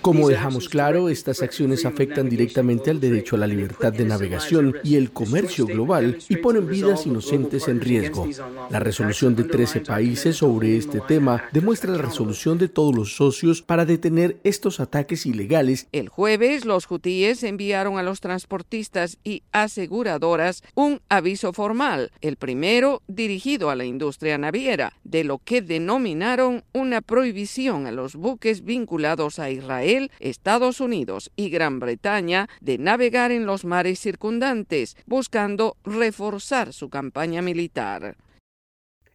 Como 0.00 0.28
dejamos 0.28 0.68
claro, 0.68 1.08
estas 1.08 1.42
acciones 1.42 1.84
afectan 1.84 2.28
directamente 2.28 2.90
al 2.90 3.00
derecho 3.00 3.36
a 3.36 3.40
la 3.40 3.46
libertad 3.46 3.92
de 3.92 4.04
navegación 4.04 4.76
y 4.82 4.96
el 4.96 5.10
comercio 5.12 5.66
global 5.66 6.18
y 6.28 6.36
ponen 6.36 6.66
vidas 6.68 7.06
inocentes 7.06 7.68
en 7.68 7.80
riesgo. 7.80 8.28
La 8.70 8.80
resolución 8.80 9.36
de 9.36 9.44
13 9.44 9.80
países 9.80 10.36
sobre 10.36 10.76
este 10.76 11.00
tema 11.00 11.44
demuestra 11.52 11.92
la 11.92 11.98
resolución 11.98 12.58
de 12.58 12.68
todos 12.68 12.94
los 12.94 13.14
socios 13.16 13.62
para 13.62 13.84
detener 13.84 14.38
estos 14.44 14.80
ataques 14.80 15.26
ilegales. 15.26 15.86
El 15.92 16.08
jueves, 16.08 16.64
los 16.64 16.90
hutíes 16.90 17.42
enviaron 17.42 17.98
a 17.98 18.02
los 18.02 18.20
transportistas 18.20 19.18
y 19.24 19.42
aseguradoras 19.52 20.62
un 20.74 21.00
aviso 21.08 21.52
formal, 21.52 22.12
el 22.20 22.36
primero 22.36 23.02
dirigido 23.08 23.70
a 23.70 23.76
la 23.76 23.84
industria 23.84 24.38
naviera, 24.38 24.92
de 25.04 25.24
lo 25.24 25.38
que 25.38 25.62
denominaron 26.06 26.62
una 26.72 27.00
prohibición 27.00 27.88
a 27.88 27.90
los 27.90 28.14
buques 28.14 28.62
vinculados 28.62 29.40
a 29.40 29.50
Israel, 29.50 30.12
Estados 30.20 30.80
Unidos 30.80 31.32
y 31.34 31.50
Gran 31.50 31.80
Bretaña 31.80 32.48
de 32.60 32.78
navegar 32.78 33.32
en 33.32 33.44
los 33.44 33.64
mares 33.64 33.98
circundantes, 33.98 34.96
buscando 35.06 35.76
reforzar 35.82 36.72
su 36.72 36.90
campaña 36.90 37.42
militar. 37.42 38.16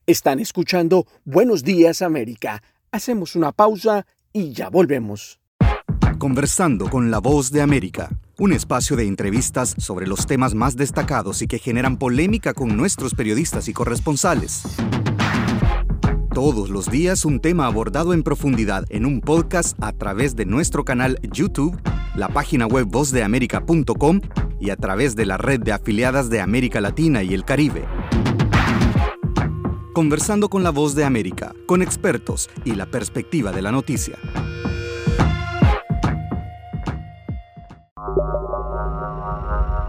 Están 0.05 0.41
escuchando 0.41 1.07
Buenos 1.23 1.63
Días 1.63 2.01
América. 2.01 2.61
Hacemos 2.91 3.37
una 3.37 3.53
pausa 3.53 4.05
y 4.33 4.51
ya 4.51 4.69
volvemos. 4.69 5.39
Conversando 6.19 6.89
con 6.89 7.09
la 7.09 7.19
voz 7.19 7.51
de 7.51 7.61
América, 7.61 8.09
un 8.37 8.51
espacio 8.51 8.97
de 8.97 9.07
entrevistas 9.07 9.75
sobre 9.77 10.07
los 10.07 10.27
temas 10.27 10.55
más 10.55 10.75
destacados 10.75 11.41
y 11.41 11.47
que 11.47 11.57
generan 11.57 11.97
polémica 11.97 12.53
con 12.53 12.75
nuestros 12.75 13.15
periodistas 13.15 13.69
y 13.69 13.73
corresponsales. 13.73 14.63
Todos 16.33 16.69
los 16.69 16.89
días 16.89 17.25
un 17.25 17.41
tema 17.41 17.65
abordado 17.65 18.13
en 18.13 18.23
profundidad 18.23 18.85
en 18.87 19.05
un 19.05 19.19
podcast 19.19 19.77
a 19.83 19.91
través 19.91 20.33
de 20.33 20.45
nuestro 20.45 20.85
canal 20.85 21.19
YouTube, 21.23 21.77
la 22.15 22.29
página 22.29 22.67
web 22.67 22.87
vozdeamerica.com 22.87 24.21
y 24.57 24.69
a 24.69 24.77
través 24.77 25.17
de 25.17 25.25
la 25.25 25.35
red 25.35 25.59
de 25.59 25.73
afiliadas 25.73 26.29
de 26.29 26.39
América 26.39 26.79
Latina 26.79 27.21
y 27.21 27.33
el 27.33 27.43
Caribe. 27.43 27.83
Conversando 29.93 30.47
con 30.47 30.63
la 30.63 30.69
voz 30.69 30.95
de 30.95 31.03
América, 31.03 31.53
con 31.65 31.81
expertos 31.81 32.49
y 32.63 32.75
la 32.75 32.85
perspectiva 32.85 33.51
de 33.51 33.61
la 33.61 33.73
noticia. 33.73 34.17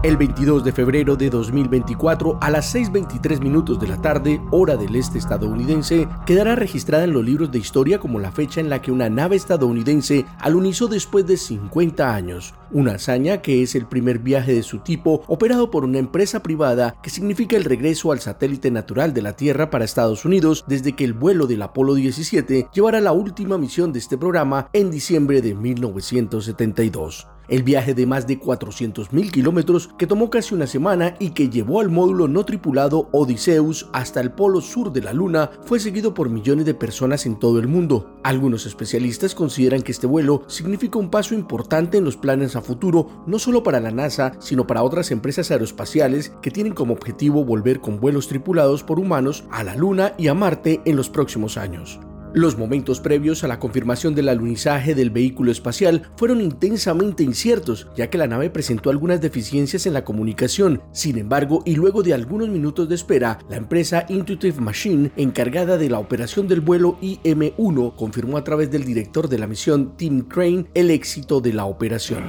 El 0.03 0.17
22 0.17 0.65
de 0.65 0.73
febrero 0.73 1.15
de 1.15 1.29
2024 1.29 2.37
a 2.41 2.49
las 2.49 2.75
6.23 2.75 3.39
minutos 3.39 3.79
de 3.79 3.87
la 3.87 4.01
tarde, 4.01 4.41
hora 4.51 4.75
del 4.75 4.97
este 4.97 5.17
estadounidense, 5.17 6.09
quedará 6.25 6.55
registrada 6.55 7.05
en 7.05 7.13
los 7.13 7.23
libros 7.23 7.53
de 7.53 7.59
historia 7.59 7.99
como 7.99 8.19
la 8.19 8.33
fecha 8.33 8.59
en 8.59 8.69
la 8.69 8.81
que 8.81 8.91
una 8.91 9.09
nave 9.09 9.37
estadounidense 9.37 10.25
alunizó 10.39 10.89
después 10.89 11.25
de 11.25 11.37
50 11.37 12.13
años. 12.13 12.53
Una 12.69 12.95
hazaña 12.95 13.41
que 13.41 13.63
es 13.63 13.75
el 13.75 13.85
primer 13.85 14.19
viaje 14.19 14.53
de 14.53 14.63
su 14.63 14.79
tipo 14.79 15.23
operado 15.27 15.71
por 15.71 15.85
una 15.85 15.99
empresa 15.99 16.43
privada 16.43 16.97
que 17.01 17.09
significa 17.09 17.55
el 17.55 17.63
regreso 17.63 18.11
al 18.11 18.19
satélite 18.19 18.71
natural 18.71 19.13
de 19.13 19.21
la 19.21 19.37
Tierra 19.37 19.69
para 19.69 19.85
Estados 19.85 20.25
Unidos 20.25 20.65
desde 20.67 20.97
que 20.97 21.05
el 21.05 21.13
vuelo 21.13 21.47
del 21.47 21.61
Apolo 21.61 21.93
17 21.93 22.67
llevara 22.73 22.99
la 22.99 23.13
última 23.13 23.57
misión 23.57 23.93
de 23.93 23.99
este 23.99 24.17
programa 24.17 24.67
en 24.73 24.91
diciembre 24.91 25.41
de 25.41 25.55
1972. 25.55 27.29
El 27.49 27.63
viaje 27.63 27.93
de 27.93 28.05
más 28.05 28.25
de 28.25 28.39
400.000 28.39 29.31
kilómetros 29.31 29.89
que 29.97 30.07
tomó 30.07 30.29
casi 30.29 30.55
una 30.55 30.65
semana 30.65 31.15
y 31.19 31.31
que 31.31 31.49
llevó 31.49 31.81
al 31.81 31.89
módulo 31.89 32.29
no 32.29 32.45
tripulado 32.45 33.09
Odysseus 33.11 33.89
hasta 33.91 34.21
el 34.21 34.31
polo 34.31 34.61
sur 34.61 34.93
de 34.93 35.01
la 35.01 35.11
Luna 35.11 35.51
fue 35.65 35.79
seguido 35.79 36.13
por 36.13 36.29
millones 36.29 36.65
de 36.65 36.73
personas 36.73 37.25
en 37.25 37.37
todo 37.37 37.59
el 37.59 37.67
mundo. 37.67 38.17
Algunos 38.23 38.65
especialistas 38.65 39.35
consideran 39.35 39.81
que 39.81 39.91
este 39.91 40.07
vuelo 40.07 40.43
significa 40.47 40.99
un 40.99 41.09
paso 41.09 41.35
importante 41.35 41.97
en 41.97 42.05
los 42.05 42.15
planes 42.15 42.55
a 42.55 42.61
futuro, 42.61 43.23
no 43.27 43.39
solo 43.39 43.61
para 43.61 43.81
la 43.81 43.91
NASA, 43.91 44.33
sino 44.39 44.65
para 44.65 44.83
otras 44.83 45.11
empresas 45.11 45.51
aeroespaciales 45.51 46.33
que 46.41 46.51
tienen 46.51 46.73
como 46.73 46.93
objetivo 46.93 47.43
volver 47.43 47.81
con 47.81 47.99
vuelos 47.99 48.29
tripulados 48.29 48.83
por 48.83 48.99
humanos 48.99 49.43
a 49.51 49.63
la 49.63 49.75
Luna 49.75 50.13
y 50.17 50.27
a 50.29 50.33
Marte 50.33 50.81
en 50.85 50.95
los 50.95 51.09
próximos 51.09 51.57
años. 51.57 51.99
Los 52.35 52.57
momentos 52.57 52.99
previos 52.99 53.43
a 53.43 53.47
la 53.47 53.59
confirmación 53.59 54.15
del 54.15 54.27
alunizaje 54.27 54.95
del 54.95 55.11
vehículo 55.11 55.51
espacial 55.51 56.09
fueron 56.15 56.41
intensamente 56.41 57.21
inciertos, 57.21 57.87
ya 57.95 58.09
que 58.09 58.17
la 58.17 58.25
nave 58.25 58.49
presentó 58.49 58.89
algunas 58.89 59.21
deficiencias 59.21 59.85
en 59.85 59.93
la 59.93 60.03
comunicación. 60.03 60.81
Sin 60.93 61.19
embargo, 61.19 61.61
y 61.63 61.75
luego 61.75 62.01
de 62.01 62.15
algunos 62.15 62.49
minutos 62.49 62.89
de 62.89 62.95
espera, 62.95 63.37
la 63.49 63.57
empresa 63.57 64.07
Intuitive 64.09 64.59
Machine, 64.59 65.11
encargada 65.15 65.77
de 65.77 65.91
la 65.91 65.99
operación 65.99 66.47
del 66.47 66.61
vuelo 66.61 66.97
IM-1, 67.01 67.95
confirmó 67.95 68.37
a 68.37 68.43
través 68.43 68.71
del 68.71 68.83
director 68.83 69.29
de 69.29 69.37
la 69.37 69.45
misión 69.45 69.95
Tim 69.95 70.21
Crane 70.21 70.65
el 70.73 70.89
éxito 70.89 71.39
de 71.39 71.53
la 71.53 71.65
operación. 71.65 72.23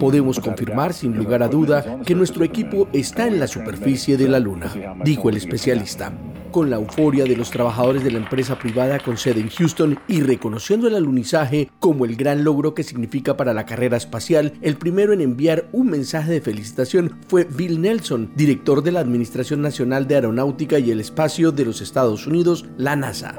Podemos 0.00 0.40
confirmar 0.40 0.94
sin 0.94 1.16
lugar 1.16 1.44
a 1.44 1.48
duda 1.48 2.00
que 2.04 2.16
nuestro 2.16 2.42
equipo 2.42 2.88
está 2.92 3.28
en 3.28 3.38
la 3.38 3.46
superficie 3.46 4.16
de 4.16 4.26
la 4.26 4.40
Luna, 4.40 4.74
dijo 5.04 5.30
el 5.30 5.36
especialista 5.36 6.12
con 6.50 6.70
la 6.70 6.76
euforia 6.76 7.24
de 7.24 7.36
los 7.36 7.50
trabajadores 7.50 8.04
de 8.04 8.10
la 8.10 8.18
empresa 8.18 8.58
privada 8.58 8.98
con 8.98 9.16
sede 9.16 9.40
en 9.40 9.48
Houston 9.48 9.98
y 10.08 10.20
reconociendo 10.20 10.88
el 10.88 10.94
alunizaje 10.94 11.70
como 11.78 12.04
el 12.04 12.16
gran 12.16 12.44
logro 12.44 12.74
que 12.74 12.82
significa 12.82 13.36
para 13.36 13.54
la 13.54 13.66
carrera 13.66 13.96
espacial, 13.96 14.54
el 14.62 14.76
primero 14.76 15.12
en 15.12 15.20
enviar 15.20 15.68
un 15.72 15.90
mensaje 15.90 16.32
de 16.32 16.40
felicitación 16.40 17.18
fue 17.28 17.44
Bill 17.44 17.80
Nelson, 17.80 18.30
director 18.34 18.82
de 18.82 18.92
la 18.92 19.00
Administración 19.00 19.62
Nacional 19.62 20.06
de 20.06 20.16
Aeronáutica 20.16 20.78
y 20.78 20.90
el 20.90 21.00
Espacio 21.00 21.52
de 21.52 21.64
los 21.64 21.80
Estados 21.80 22.26
Unidos, 22.26 22.66
la 22.76 22.96
NASA. 22.96 23.34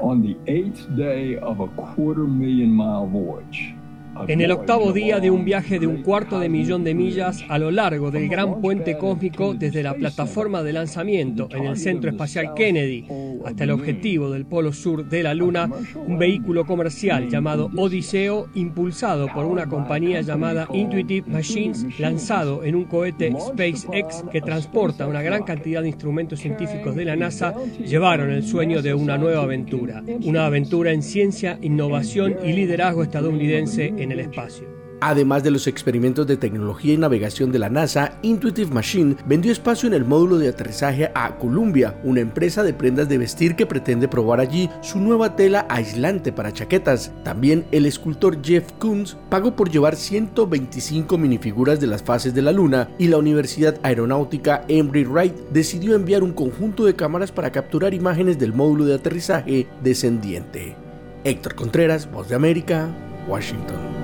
En 4.28 4.40
el 4.40 4.50
octavo 4.50 4.92
día 4.92 5.20
de 5.20 5.30
un 5.30 5.44
viaje 5.44 5.78
de 5.78 5.86
un 5.86 6.02
cuarto 6.02 6.38
de 6.38 6.48
millón 6.48 6.84
de 6.84 6.94
millas 6.94 7.42
a 7.48 7.58
lo 7.58 7.70
largo 7.70 8.10
del 8.10 8.28
gran 8.28 8.60
puente 8.60 8.96
cósmico 8.98 9.54
desde 9.54 9.82
la 9.82 9.94
plataforma 9.94 10.62
de 10.62 10.72
lanzamiento 10.72 11.48
en 11.50 11.64
el 11.64 11.76
Centro 11.76 12.10
Espacial 12.10 12.54
Kennedy 12.54 13.06
hasta 13.44 13.64
el 13.64 13.70
objetivo 13.70 14.30
del 14.30 14.44
polo 14.44 14.72
sur 14.72 15.08
de 15.08 15.22
la 15.22 15.34
Luna, 15.34 15.70
un 16.06 16.18
vehículo 16.18 16.66
comercial 16.66 17.28
llamado 17.28 17.70
Odiseo, 17.76 18.48
impulsado 18.54 19.28
por 19.32 19.46
una 19.46 19.66
compañía 19.66 20.20
llamada 20.20 20.68
Intuitive 20.72 21.30
Machines, 21.30 21.86
lanzado 21.98 22.64
en 22.64 22.74
un 22.74 22.84
cohete 22.84 23.32
SpaceX 23.38 24.24
que 24.30 24.40
transporta 24.40 25.06
una 25.06 25.22
gran 25.22 25.44
cantidad 25.44 25.82
de 25.82 25.88
instrumentos 25.88 26.40
científicos 26.40 26.94
de 26.94 27.04
la 27.04 27.16
NASA, 27.16 27.54
llevaron 27.84 28.30
el 28.30 28.42
sueño 28.42 28.82
de 28.82 28.94
una 28.94 29.16
nueva 29.16 29.42
aventura, 29.42 30.02
una 30.24 30.46
aventura 30.46 30.92
en 30.92 31.02
ciencia, 31.02 31.58
innovación 31.62 32.36
y 32.44 32.52
liderazgo 32.52 33.02
estadounidense 33.02 33.94
el 34.12 34.20
espacio. 34.20 34.80
Además 35.00 35.42
de 35.42 35.50
los 35.50 35.66
experimentos 35.66 36.26
de 36.26 36.36
tecnología 36.36 36.92
y 36.92 36.98
navegación 36.98 37.50
de 37.52 37.58
la 37.58 37.70
NASA, 37.70 38.18
Intuitive 38.22 38.70
Machine 38.70 39.16
vendió 39.24 39.50
espacio 39.50 39.86
en 39.86 39.94
el 39.94 40.04
módulo 40.04 40.36
de 40.36 40.48
aterrizaje 40.48 41.10
a 41.14 41.38
Columbia, 41.38 41.98
una 42.04 42.20
empresa 42.20 42.62
de 42.62 42.74
prendas 42.74 43.08
de 43.08 43.16
vestir 43.16 43.56
que 43.56 43.64
pretende 43.64 44.08
probar 44.08 44.40
allí 44.40 44.68
su 44.82 45.00
nueva 45.00 45.36
tela 45.36 45.66
aislante 45.70 46.32
para 46.32 46.52
chaquetas. 46.52 47.12
También 47.24 47.64
el 47.72 47.86
escultor 47.86 48.44
Jeff 48.44 48.70
Koons 48.78 49.16
pagó 49.30 49.56
por 49.56 49.70
llevar 49.70 49.96
125 49.96 51.16
minifiguras 51.16 51.80
de 51.80 51.86
las 51.86 52.02
fases 52.02 52.34
de 52.34 52.42
la 52.42 52.52
Luna 52.52 52.90
y 52.98 53.08
la 53.08 53.16
Universidad 53.16 53.78
Aeronáutica 53.82 54.64
Embry 54.68 55.04
Wright 55.04 55.34
decidió 55.50 55.94
enviar 55.94 56.22
un 56.22 56.32
conjunto 56.32 56.84
de 56.84 56.94
cámaras 56.94 57.32
para 57.32 57.52
capturar 57.52 57.94
imágenes 57.94 58.38
del 58.38 58.52
módulo 58.52 58.84
de 58.84 58.96
aterrizaje 58.96 59.66
descendiente. 59.82 60.76
Héctor 61.24 61.54
Contreras, 61.54 62.10
Voz 62.10 62.28
de 62.28 62.34
América, 62.34 62.88
Washington. 63.28 63.99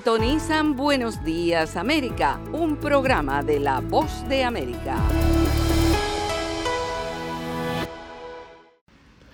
Sintonizan 0.00 0.76
Buenos 0.76 1.22
Días 1.24 1.76
América, 1.76 2.40
un 2.54 2.78
programa 2.78 3.42
de 3.42 3.60
La 3.60 3.80
Voz 3.80 4.26
de 4.30 4.44
América. 4.44 4.96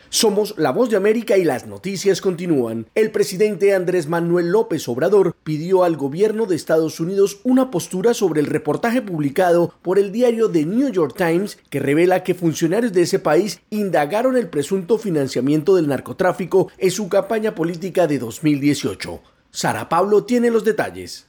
Somos 0.08 0.54
La 0.56 0.72
Voz 0.72 0.90
de 0.90 0.96
América 0.96 1.38
y 1.38 1.44
las 1.44 1.68
noticias 1.68 2.20
continúan. 2.20 2.88
El 2.96 3.12
presidente 3.12 3.76
Andrés 3.76 4.08
Manuel 4.08 4.48
López 4.50 4.88
Obrador 4.88 5.36
pidió 5.44 5.84
al 5.84 5.96
gobierno 5.96 6.46
de 6.46 6.56
Estados 6.56 6.98
Unidos 6.98 7.38
una 7.44 7.70
postura 7.70 8.12
sobre 8.12 8.40
el 8.40 8.46
reportaje 8.46 9.00
publicado 9.00 9.72
por 9.82 10.00
el 10.00 10.10
diario 10.10 10.50
The 10.50 10.66
New 10.66 10.90
York 10.90 11.14
Times 11.16 11.58
que 11.70 11.78
revela 11.78 12.24
que 12.24 12.34
funcionarios 12.34 12.92
de 12.92 13.02
ese 13.02 13.20
país 13.20 13.60
indagaron 13.70 14.36
el 14.36 14.48
presunto 14.48 14.98
financiamiento 14.98 15.76
del 15.76 15.86
narcotráfico 15.86 16.72
en 16.76 16.90
su 16.90 17.08
campaña 17.08 17.54
política 17.54 18.08
de 18.08 18.18
2018. 18.18 19.35
Sara 19.56 19.88
Pablo 19.88 20.26
tiene 20.26 20.50
los 20.50 20.66
detalles. 20.66 21.26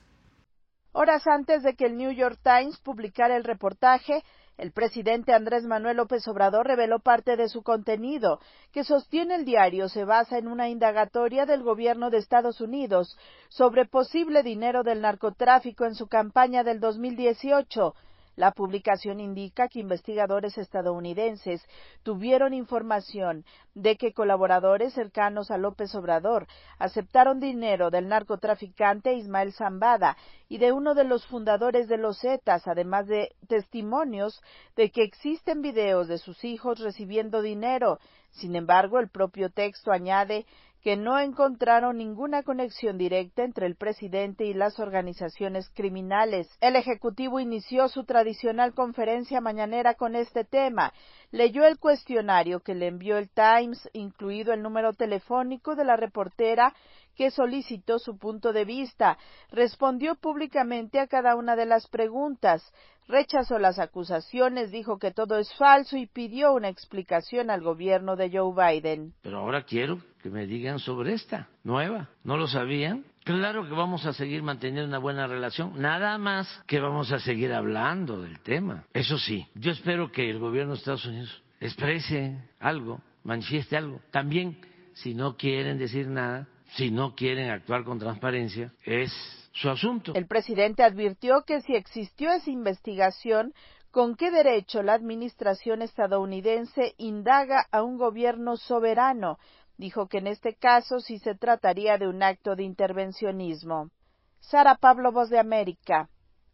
Horas 0.92 1.26
antes 1.28 1.64
de 1.64 1.76
que 1.76 1.86
el 1.86 1.96
New 1.96 2.12
York 2.12 2.38
Times 2.44 2.78
publicara 2.80 3.38
el 3.38 3.46
reportaje, 3.46 4.22
el 4.58 4.74
presidente 4.74 5.32
Andrés 5.32 5.64
Manuel 5.64 5.96
López 5.96 6.28
Obrador 6.28 6.68
reveló 6.68 7.00
parte 7.00 7.38
de 7.38 7.48
su 7.48 7.64
contenido, 7.64 8.42
que 8.74 8.84
sostiene 8.84 9.36
el 9.36 9.46
diario 9.46 9.88
se 9.88 10.04
basa 10.04 10.38
en 10.38 10.50
una 10.50 10.68
indagatoria 10.68 11.46
del 11.46 11.64
gobierno 11.64 12.10
de 12.10 12.18
Estados 12.18 12.60
Unidos 12.60 13.18
sobre 13.48 13.86
posible 13.86 14.44
dinero 14.44 14.84
del 14.84 15.00
narcotráfico 15.00 15.86
en 15.86 15.96
su 15.96 16.08
campaña 16.08 16.66
del 16.66 16.82
2018 16.82 17.96
la 18.38 18.52
publicación 18.52 19.20
indica 19.20 19.68
que 19.68 19.80
investigadores 19.80 20.58
estadounidenses 20.60 21.68
tuvieron 22.04 22.54
información 22.54 23.44
de 23.74 23.98
que 23.98 24.14
colaboradores 24.14 24.94
cercanos 24.94 25.50
a 25.50 25.58
López 25.58 25.94
Obrador 25.96 26.48
aceptaron 26.78 27.40
dinero 27.40 27.90
del 27.90 28.08
narcotraficante 28.08 29.16
Ismael 29.16 29.54
Zambada 29.54 30.18
y 30.48 30.60
de 30.60 30.72
uno 30.72 30.94
de 30.94 31.04
los 31.04 31.26
fundadores 31.26 31.88
de 31.88 31.98
los 31.98 32.20
Zetas, 32.22 32.68
además 32.68 33.08
de 33.08 33.36
testimonios 33.48 34.40
de 34.76 34.92
que 34.92 35.04
existen 35.04 35.64
videos 35.64 36.08
de 36.08 36.20
sus 36.20 36.44
hijos 36.44 36.80
recibiendo 36.80 37.42
dinero. 37.42 38.00
Sin 38.30 38.56
embargo, 38.56 39.00
el 39.00 39.10
propio 39.10 39.50
texto 39.50 39.92
añade 39.92 40.46
que 40.88 40.96
no 40.96 41.20
encontraron 41.20 41.98
ninguna 41.98 42.44
conexión 42.44 42.98
directa 42.98 43.44
entre 43.44 43.66
el 43.66 43.76
presidente 43.76 44.46
y 44.46 44.54
las 44.54 44.80
organizaciones 44.80 45.70
criminales. 45.76 46.48
El 46.62 46.78
Ejecutivo 46.78 47.42
inició 47.42 47.90
su 47.90 48.06
tradicional 48.06 48.74
conferencia 48.74 49.42
mañanera 49.42 49.96
con 49.96 50.16
este 50.16 50.46
tema. 50.46 50.94
Leyó 51.30 51.66
el 51.66 51.78
cuestionario 51.78 52.62
que 52.62 52.74
le 52.74 52.88
envió 52.88 53.18
el 53.18 53.30
Times, 53.30 53.90
incluido 53.92 54.54
el 54.54 54.62
número 54.62 54.94
telefónico 54.94 55.76
de 55.76 55.84
la 55.84 55.98
reportera 55.98 56.74
que 57.18 57.32
solicitó 57.32 58.00
su 58.00 58.18
punto 58.18 58.54
de 58.54 58.64
vista. 58.64 59.18
Respondió 59.52 60.16
públicamente 60.16 61.02
a 61.02 61.08
cada 61.08 61.36
una 61.36 61.58
de 61.58 61.66
las 61.66 61.90
preguntas. 61.90 62.64
Rechazó 63.10 63.58
las 63.58 63.80
acusaciones, 63.80 64.70
dijo 64.70 65.00
que 65.00 65.12
todo 65.12 65.38
es 65.38 65.54
falso 65.56 65.98
y 65.98 66.08
pidió 66.08 66.54
una 66.54 66.70
explicación 66.70 67.50
al 67.50 67.62
gobierno 67.62 68.16
de 68.16 68.30
Joe 68.30 68.54
Biden. 68.54 69.14
Pero 69.22 69.40
ahora 69.40 69.64
quiero 69.64 69.98
me 70.30 70.46
digan 70.46 70.80
sobre 70.80 71.14
esta 71.14 71.50
nueva. 71.64 72.10
¿No 72.24 72.38
lo 72.38 72.48
sabían? 72.48 73.06
Claro 73.24 73.68
que 73.68 73.74
vamos 73.74 74.06
a 74.06 74.14
seguir 74.14 74.42
manteniendo 74.42 74.88
una 74.88 75.00
buena 75.00 75.28
relación, 75.28 75.74
nada 75.82 76.18
más 76.18 76.48
que 76.66 76.80
vamos 76.80 77.12
a 77.12 77.20
seguir 77.20 77.52
hablando 77.52 78.22
del 78.22 78.40
tema. 78.40 78.86
Eso 78.94 79.18
sí, 79.18 79.46
yo 79.54 79.72
espero 79.72 80.12
que 80.12 80.30
el 80.30 80.40
gobierno 80.40 80.72
de 80.72 80.80
Estados 80.80 81.06
Unidos 81.06 81.44
exprese 81.60 82.38
algo, 82.60 83.02
manifieste 83.24 83.76
algo. 83.76 84.00
También, 84.12 84.58
si 84.94 85.14
no 85.14 85.36
quieren 85.36 85.78
decir 85.78 86.08
nada, 86.08 86.48
si 86.76 86.90
no 86.90 87.16
quieren 87.16 87.50
actuar 87.50 87.84
con 87.84 88.00
transparencia, 88.00 88.72
es 88.86 89.12
su 89.52 89.70
asunto. 89.70 90.14
El 90.16 90.28
presidente 90.28 90.84
advirtió 90.84 91.44
que 91.46 91.62
si 91.62 91.76
existió 91.76 92.32
esa 92.32 92.50
investigación, 92.50 93.54
¿con 93.92 94.16
qué 94.16 94.32
derecho 94.32 94.84
la 94.84 94.94
administración 94.94 95.82
estadounidense 95.82 96.94
indaga 96.98 97.66
a 97.72 97.84
un 97.84 97.98
gobierno 97.98 98.56
soberano? 98.58 99.38
Dijo 99.78 100.08
que 100.08 100.18
en 100.18 100.28
este 100.28 100.56
caso 100.56 101.00
sí 101.00 101.20
se 101.20 101.36
trataría 101.36 101.98
de 101.98 102.08
un 102.08 102.24
acto 102.24 102.56
de 102.56 102.64
intervencionismo. 102.64 103.92
Sara 104.40 104.76
Pablo, 104.76 105.12
Voz 105.12 105.30
de 105.30 105.40
América, 105.40 106.10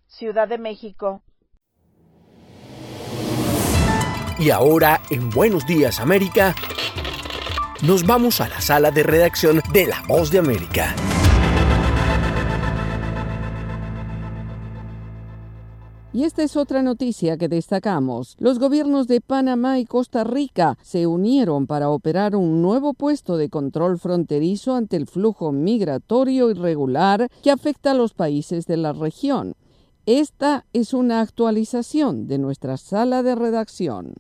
Ciudad 0.08 0.48
de 0.48 0.58
México. 0.58 1.22
Y 4.40 4.50
ahora, 4.50 5.02
en 5.10 5.30
Buenos 5.30 5.66
Días 5.66 6.00
América, 6.00 6.54
nos 7.82 8.06
vamos 8.06 8.42
a 8.42 8.50
la 8.50 8.60
sala 8.60 8.92
de 8.92 9.04
redacción 9.04 9.62
de 9.72 9.88
La 9.88 10.02
Voz 10.08 10.32
de 10.32 10.40
América. 10.40 10.94
Y 16.15 16.26
esta 16.26 16.43
es 16.43 16.56
otra 16.56 16.84
noticia 16.84 17.38
que 17.38 17.47
destacamos. 17.47 18.36
Los 18.38 18.60
gobiernos 18.60 19.08
de 19.08 19.19
Panamá 19.19 19.80
y 19.80 19.86
Costa 19.86 20.23
Rica 20.23 20.78
se 20.84 21.08
unieron 21.08 21.65
para 21.65 21.89
operar 21.89 22.36
un 22.36 22.62
nuevo 22.62 22.93
puesto 22.93 23.36
de 23.36 23.49
control 23.49 23.97
fronterizo 23.97 24.76
ante 24.76 24.95
el 24.95 25.08
flujo 25.08 25.52
migratorio 25.52 26.52
irregular 26.52 27.30
que 27.41 27.49
afecta 27.49 27.91
a 27.91 27.95
los 27.95 28.13
países 28.13 28.67
de 28.67 28.78
la 28.78 28.93
región. 28.93 29.56
Esta 30.06 30.67
es 30.71 30.93
una 30.93 31.19
actualización 31.19 32.28
de 32.28 32.38
nuestra 32.38 32.78
sala 32.78 33.23
de 33.23 33.34
redacción. 33.34 34.13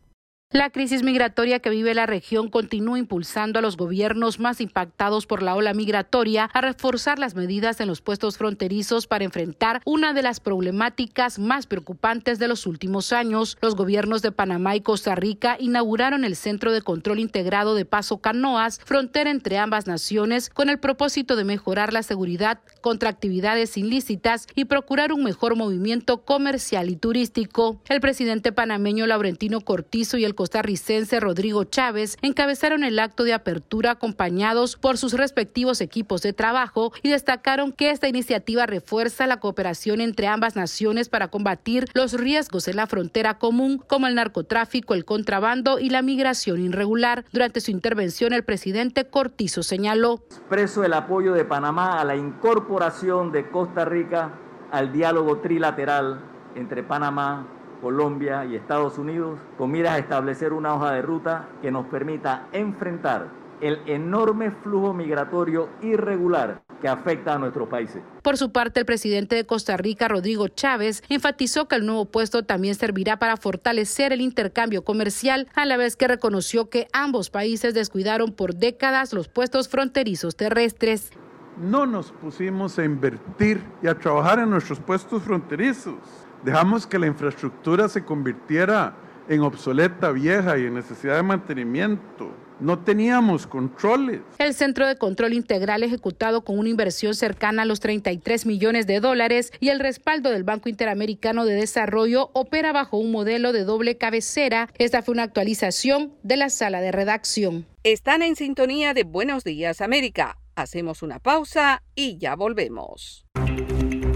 La 0.53 0.69
crisis 0.69 1.01
migratoria 1.01 1.57
que 1.57 1.71
vive 1.71 1.95
la 1.95 2.05
región 2.05 2.47
continúa 2.47 2.99
impulsando 2.99 3.57
a 3.57 3.61
los 3.63 3.75
gobiernos 3.75 4.39
más 4.39 4.61
impactados 4.61 5.25
por 5.25 5.41
la 5.41 5.55
ola 5.55 5.73
migratoria 5.73 6.47
a 6.53 6.61
reforzar 6.61 7.17
las 7.17 7.33
medidas 7.33 7.79
en 7.81 7.87
los 7.87 8.01
puestos 8.01 8.37
fronterizos 8.37 9.07
para 9.07 9.23
enfrentar 9.23 9.81
una 9.83 10.13
de 10.13 10.21
las 10.21 10.39
problemáticas 10.39 11.39
más 11.39 11.65
preocupantes 11.65 12.37
de 12.37 12.47
los 12.47 12.67
últimos 12.67 13.13
años. 13.13 13.57
Los 13.63 13.75
gobiernos 13.75 14.21
de 14.21 14.31
Panamá 14.31 14.75
y 14.75 14.81
Costa 14.81 15.15
Rica 15.15 15.57
inauguraron 15.59 16.23
el 16.23 16.35
Centro 16.35 16.71
de 16.71 16.83
Control 16.83 17.17
Integrado 17.17 17.73
de 17.73 17.85
Paso 17.85 18.19
Canoas, 18.19 18.79
frontera 18.85 19.31
entre 19.31 19.57
ambas 19.57 19.87
naciones, 19.87 20.51
con 20.51 20.69
el 20.69 20.77
propósito 20.77 21.35
de 21.35 21.45
mejorar 21.45 21.93
la 21.93 22.03
seguridad 22.03 22.59
contra 22.81 23.09
actividades 23.09 23.75
ilícitas 23.75 24.45
y 24.53 24.65
procurar 24.65 25.13
un 25.13 25.23
mejor 25.23 25.55
movimiento 25.55 26.21
comercial 26.21 26.91
y 26.91 26.95
turístico. 26.95 27.81
El 27.89 28.01
presidente 28.01 28.51
panameño 28.51 29.07
Laurentino 29.07 29.59
Cortizo 29.59 30.19
y 30.19 30.25
el 30.25 30.35
costarricense 30.43 31.21
Rodrigo 31.21 31.63
Chávez 31.63 32.17
encabezaron 32.21 32.83
el 32.83 32.99
acto 32.99 33.23
de 33.23 33.31
apertura 33.31 33.91
acompañados 33.91 34.75
por 34.75 34.97
sus 34.97 35.13
respectivos 35.13 35.79
equipos 35.79 36.21
de 36.21 36.33
trabajo 36.33 36.91
y 37.01 37.11
destacaron 37.11 37.71
que 37.71 37.91
esta 37.91 38.09
iniciativa 38.09 38.65
refuerza 38.65 39.25
la 39.25 39.39
cooperación 39.39 40.01
entre 40.01 40.27
ambas 40.27 40.57
naciones 40.57 41.07
para 41.07 41.29
combatir 41.29 41.85
los 41.93 42.11
riesgos 42.11 42.67
en 42.67 42.75
la 42.75 42.87
frontera 42.87 43.37
común 43.39 43.81
como 43.87 44.07
el 44.07 44.15
narcotráfico, 44.15 44.93
el 44.93 45.05
contrabando 45.05 45.79
y 45.79 45.89
la 45.89 46.01
migración 46.01 46.59
irregular. 46.59 47.23
Durante 47.31 47.61
su 47.61 47.71
intervención 47.71 48.33
el 48.33 48.43
presidente 48.43 49.05
Cortizo 49.05 49.63
señaló. 49.63 50.23
Expreso 50.25 50.83
el 50.83 50.91
apoyo 50.91 51.31
de 51.31 51.45
Panamá 51.45 52.01
a 52.01 52.03
la 52.03 52.17
incorporación 52.17 53.31
de 53.31 53.49
Costa 53.49 53.85
Rica 53.85 54.33
al 54.71 54.91
diálogo 54.91 55.37
trilateral 55.37 56.19
entre 56.55 56.83
Panamá, 56.83 57.47
Colombia 57.83 58.45
y 58.45 58.55
Estados 58.55 58.97
Unidos 58.97 59.37
con 59.57 59.69
miras 59.69 59.95
a 59.95 59.99
establecer 59.99 60.53
una 60.53 60.73
hoja 60.73 60.93
de 60.93 61.01
ruta 61.01 61.49
que 61.61 61.69
nos 61.69 61.85
permita 61.87 62.47
enfrentar 62.53 63.27
el 63.59 63.79
enorme 63.85 64.51
flujo 64.51 64.93
migratorio 64.93 65.67
irregular 65.81 66.63
que 66.81 66.87
afecta 66.87 67.33
a 67.33 67.37
nuestros 67.37 67.67
países. 67.67 68.01
Por 68.21 68.37
su 68.37 68.53
parte, 68.53 68.79
el 68.79 68.85
presidente 68.85 69.35
de 69.35 69.45
Costa 69.45 69.75
Rica, 69.75 70.07
Rodrigo 70.07 70.47
Chávez, 70.47 71.03
enfatizó 71.09 71.67
que 71.67 71.75
el 71.75 71.85
nuevo 71.85 72.05
puesto 72.05 72.43
también 72.43 72.75
servirá 72.75 73.19
para 73.19 73.35
fortalecer 73.35 74.13
el 74.13 74.21
intercambio 74.21 74.85
comercial, 74.85 75.47
a 75.53 75.65
la 75.65 75.75
vez 75.75 75.97
que 75.97 76.07
reconoció 76.07 76.69
que 76.69 76.87
ambos 76.93 77.29
países 77.29 77.73
descuidaron 77.73 78.31
por 78.31 78.55
décadas 78.55 79.13
los 79.13 79.27
puestos 79.27 79.67
fronterizos 79.67 80.37
terrestres. 80.37 81.11
No 81.57 81.85
nos 81.85 82.11
pusimos 82.13 82.79
a 82.79 82.85
invertir 82.85 83.61
y 83.81 83.87
a 83.87 83.95
trabajar 83.95 84.39
en 84.39 84.49
nuestros 84.49 84.79
puestos 84.79 85.21
fronterizos 85.23 85.97
Dejamos 86.43 86.85
que 86.85 86.99
la 86.99 87.07
infraestructura 87.07 87.87
se 87.87 88.03
convirtiera 88.03 88.95
en 89.29 89.41
obsoleta, 89.41 90.11
vieja 90.11 90.57
y 90.57 90.65
en 90.65 90.73
necesidad 90.73 91.15
de 91.15 91.23
mantenimiento. 91.23 92.31
No 92.59 92.79
teníamos 92.79 93.47
controles. 93.47 94.21
El 94.37 94.53
Centro 94.53 94.85
de 94.85 94.97
Control 94.97 95.33
Integral 95.33 95.83
ejecutado 95.83 96.43
con 96.43 96.59
una 96.59 96.69
inversión 96.69 97.15
cercana 97.15 97.63
a 97.63 97.65
los 97.65 97.79
33 97.79 98.45
millones 98.45 98.87
de 98.87 98.99
dólares 98.99 99.51
y 99.59 99.69
el 99.69 99.79
respaldo 99.79 100.29
del 100.29 100.43
Banco 100.43 100.69
Interamericano 100.69 101.45
de 101.45 101.55
Desarrollo 101.55 102.29
opera 102.33 102.73
bajo 102.73 102.97
un 102.97 103.11
modelo 103.11 103.53
de 103.53 103.63
doble 103.63 103.97
cabecera. 103.97 104.69
Esta 104.77 105.01
fue 105.01 105.13
una 105.13 105.23
actualización 105.23 106.13
de 106.23 106.37
la 106.37 106.49
sala 106.49 106.81
de 106.81 106.91
redacción. 106.91 107.65
Están 107.83 108.21
en 108.21 108.35
sintonía 108.35 108.93
de 108.93 109.03
Buenos 109.03 109.43
Días 109.43 109.81
América. 109.81 110.37
Hacemos 110.55 111.01
una 111.01 111.19
pausa 111.19 111.83
y 111.95 112.17
ya 112.17 112.35
volvemos. 112.35 113.25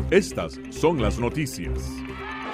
Estas 0.10 0.58
son 0.70 1.02
las 1.02 1.20
noticias. 1.20 1.92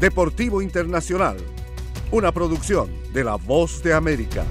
Deportivo 0.00 0.62
Internacional, 0.62 1.38
una 2.12 2.30
producción 2.30 2.88
de 3.12 3.24
La 3.24 3.34
Voz 3.34 3.82
de 3.82 3.94
América. 3.94 4.44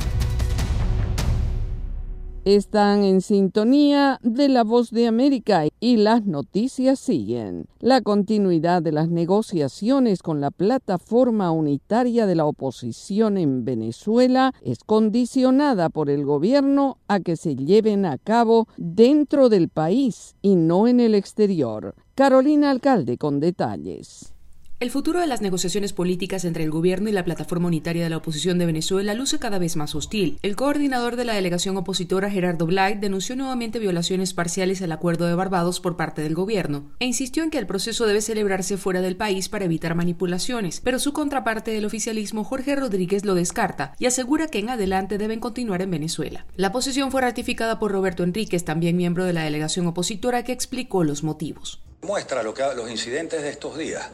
Están 2.44 3.06
en 3.06 3.22
sintonía 3.22 4.20
de 4.24 4.50
la 4.50 4.66
voz 4.66 4.92
de 4.92 5.08
América 5.08 5.64
y 5.80 5.96
las 5.96 6.26
noticias 6.26 7.00
siguen. 7.00 7.68
La 7.80 8.02
continuidad 8.02 8.82
de 8.82 8.92
las 8.92 9.08
negociaciones 9.08 10.22
con 10.22 10.42
la 10.42 10.52
plataforma 10.52 11.52
unitaria 11.52 12.26
de 12.26 12.36
la 12.36 12.44
oposición 12.44 13.38
en 13.38 13.64
Venezuela 13.64 14.54
es 14.62 14.80
condicionada 14.80 15.90
por 15.90 16.10
el 16.10 16.26
gobierno 16.26 16.98
a 17.08 17.22
que 17.22 17.38
se 17.38 17.56
lleven 17.56 18.06
a 18.06 18.18
cabo 18.18 18.68
dentro 18.76 19.48
del 19.48 19.70
país 19.70 20.36
y 20.42 20.58
no 20.58 20.90
en 20.90 21.00
el 21.00 21.16
exterior. 21.16 21.96
Carolina 22.16 22.70
Alcalde 22.70 23.18
con 23.18 23.40
detalles. 23.40 24.34
El 24.80 24.92
futuro 24.92 25.20
de 25.20 25.26
las 25.26 25.42
negociaciones 25.42 25.92
políticas 25.92 26.46
entre 26.46 26.64
el 26.64 26.70
gobierno 26.70 27.10
y 27.10 27.12
la 27.12 27.26
plataforma 27.26 27.66
unitaria 27.66 28.04
de 28.04 28.12
la 28.12 28.18
oposición 28.18 28.60
de 28.60 28.68
Venezuela 28.68 29.16
luce 29.16 29.40
cada 29.40 29.58
vez 29.58 29.76
más 29.76 29.96
hostil. 29.96 30.38
El 30.44 30.56
coordinador 30.56 31.16
de 31.16 31.26
la 31.26 31.34
delegación 31.34 31.78
opositora, 31.78 32.30
Gerardo 32.30 32.68
Blight, 32.68 33.00
denunció 33.00 33.36
nuevamente 33.36 33.80
violaciones 33.80 34.36
parciales 34.36 34.84
al 34.84 34.92
acuerdo 34.92 35.26
de 35.26 35.34
Barbados 35.34 35.80
por 35.80 35.98
parte 35.98 36.22
del 36.22 36.36
gobierno 36.36 36.92
e 37.00 37.06
insistió 37.06 37.42
en 37.42 37.50
que 37.50 37.58
el 37.58 37.66
proceso 37.66 38.06
debe 38.06 38.22
celebrarse 38.22 38.78
fuera 38.78 39.02
del 39.02 39.18
país 39.18 39.50
para 39.50 39.66
evitar 39.66 39.96
manipulaciones, 39.96 40.80
pero 40.84 41.00
su 41.00 41.12
contraparte 41.12 41.72
del 41.72 41.86
oficialismo, 41.86 42.44
Jorge 42.44 42.76
Rodríguez, 42.76 43.26
lo 43.26 43.34
descarta 43.34 43.96
y 43.98 44.06
asegura 44.06 44.46
que 44.46 44.60
en 44.60 44.70
adelante 44.70 45.18
deben 45.18 45.40
continuar 45.40 45.82
en 45.82 45.90
Venezuela. 45.90 46.46
La 46.56 46.72
posición 46.72 47.10
fue 47.10 47.22
ratificada 47.22 47.80
por 47.80 47.92
Roberto 47.92 48.22
Enríquez, 48.22 48.64
también 48.64 48.96
miembro 48.96 49.26
de 49.26 49.34
la 49.34 49.42
delegación 49.42 49.88
opositora, 49.88 50.44
que 50.44 50.52
explicó 50.52 51.04
los 51.04 51.24
motivos. 51.24 51.82
Muestra 52.04 52.44
los 52.44 52.92
incidentes 52.92 53.42
de 53.42 53.50
estos 53.50 53.76
días 53.76 54.12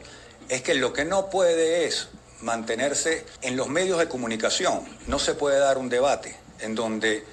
es 0.48 0.62
que 0.62 0.74
lo 0.74 0.92
que 0.92 1.04
no 1.04 1.30
puede 1.30 1.86
es 1.86 2.08
mantenerse 2.40 3.24
en 3.42 3.56
los 3.56 3.68
medios 3.68 3.98
de 3.98 4.08
comunicación. 4.08 4.84
No 5.06 5.18
se 5.18 5.34
puede 5.34 5.58
dar 5.58 5.78
un 5.78 5.88
debate 5.88 6.36
en 6.60 6.74
donde 6.74 7.24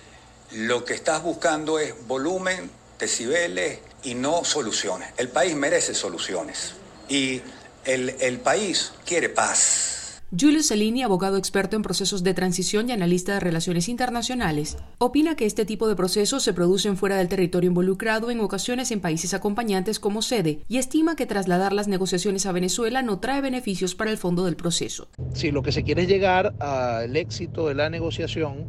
lo 0.51 0.85
que 0.85 0.93
estás 0.93 1.21
buscando 1.23 1.79
es 1.79 1.93
volumen, 2.07 2.69
decibeles 2.99 3.79
y 4.03 4.15
no 4.15 4.43
soluciones. 4.43 5.09
El 5.17 5.29
país 5.29 5.55
merece 5.55 5.93
soluciones 5.93 6.73
y 7.09 7.41
el, 7.85 8.15
el 8.19 8.39
país 8.39 8.93
quiere 9.05 9.29
paz. 9.29 9.90
Julio 10.39 10.63
Cellini, 10.63 11.03
abogado 11.03 11.35
experto 11.35 11.75
en 11.75 11.81
procesos 11.81 12.23
de 12.23 12.33
transición 12.33 12.87
y 12.87 12.93
analista 12.93 13.33
de 13.33 13.41
relaciones 13.41 13.89
internacionales, 13.89 14.77
opina 14.97 15.35
que 15.35 15.45
este 15.45 15.65
tipo 15.65 15.89
de 15.89 15.97
procesos 15.97 16.41
se 16.41 16.53
producen 16.53 16.95
fuera 16.95 17.17
del 17.17 17.27
territorio 17.27 17.67
involucrado 17.67 18.31
en 18.31 18.39
ocasiones 18.39 18.91
en 18.91 19.01
países 19.01 19.33
acompañantes 19.33 19.99
como 19.99 20.21
sede 20.21 20.61
y 20.69 20.77
estima 20.77 21.17
que 21.17 21.25
trasladar 21.25 21.73
las 21.73 21.89
negociaciones 21.89 22.45
a 22.45 22.53
Venezuela 22.53 23.01
no 23.01 23.19
trae 23.19 23.41
beneficios 23.41 23.93
para 23.93 24.09
el 24.09 24.17
fondo 24.17 24.45
del 24.45 24.55
proceso. 24.55 25.09
Si 25.33 25.51
lo 25.51 25.63
que 25.63 25.73
se 25.73 25.83
quiere 25.83 26.03
es 26.03 26.07
llegar 26.07 26.55
al 26.59 27.13
éxito 27.17 27.67
de 27.67 27.75
la 27.75 27.89
negociación, 27.89 28.63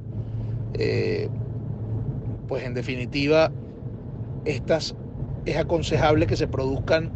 eh, 0.75 1.29
pues 2.49 2.65
en 2.65 2.75
definitiva 2.75 3.53
estas 4.45 4.97
es 5.45 5.57
aconsejable 5.57 6.27
que 6.27 6.37
se 6.37 6.49
produzcan 6.49 7.13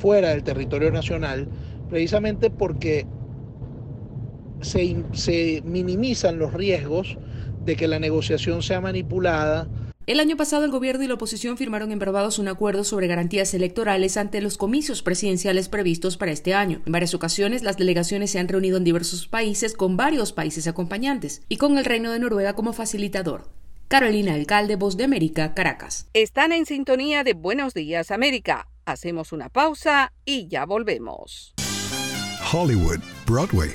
fuera 0.00 0.30
del 0.30 0.42
territorio 0.42 0.90
nacional, 0.90 1.48
precisamente 1.88 2.50
porque 2.50 3.06
se, 4.62 5.62
minimizan 5.64 6.38
los 6.38 6.52
riesgos 6.52 7.16
de 7.64 7.76
que 7.76 7.88
la 7.88 7.98
negociación 7.98 8.62
sea 8.62 8.80
manipulada. 8.80 9.68
El 10.06 10.20
año 10.20 10.36
pasado 10.36 10.64
el 10.64 10.70
gobierno 10.70 11.02
y 11.02 11.08
la 11.08 11.14
oposición 11.14 11.56
firmaron 11.56 11.90
en 11.90 11.98
Barbados 11.98 12.38
un 12.38 12.46
acuerdo 12.46 12.84
sobre 12.84 13.08
garantías 13.08 13.52
electorales 13.54 14.16
ante 14.16 14.40
los 14.40 14.56
comicios 14.56 15.02
presidenciales 15.02 15.68
previstos 15.68 16.16
para 16.16 16.30
este 16.30 16.54
año. 16.54 16.80
En 16.86 16.92
varias 16.92 17.12
ocasiones 17.12 17.64
las 17.64 17.76
delegaciones 17.76 18.30
se 18.30 18.38
han 18.38 18.46
reunido 18.46 18.76
en 18.76 18.84
diversos 18.84 19.26
países 19.26 19.74
con 19.74 19.96
varios 19.96 20.32
países 20.32 20.68
acompañantes 20.68 21.42
y 21.48 21.56
con 21.56 21.76
el 21.76 21.84
Reino 21.84 22.12
de 22.12 22.20
Noruega 22.20 22.54
como 22.54 22.72
facilitador. 22.72 23.48
Carolina 23.88 24.34
Alcalde, 24.34 24.76
Voz 24.76 24.96
de 24.96 25.04
América, 25.04 25.54
Caracas. 25.54 26.06
Están 26.12 26.52
en 26.52 26.66
sintonía 26.66 27.24
de 27.24 27.34
Buenos 27.34 27.74
Días 27.74 28.12
América. 28.12 28.68
Hacemos 28.84 29.32
una 29.32 29.48
pausa 29.48 30.12
y 30.24 30.46
ya 30.46 30.66
volvemos. 30.66 31.54
Hollywood, 32.52 33.00
Broadway 33.26 33.74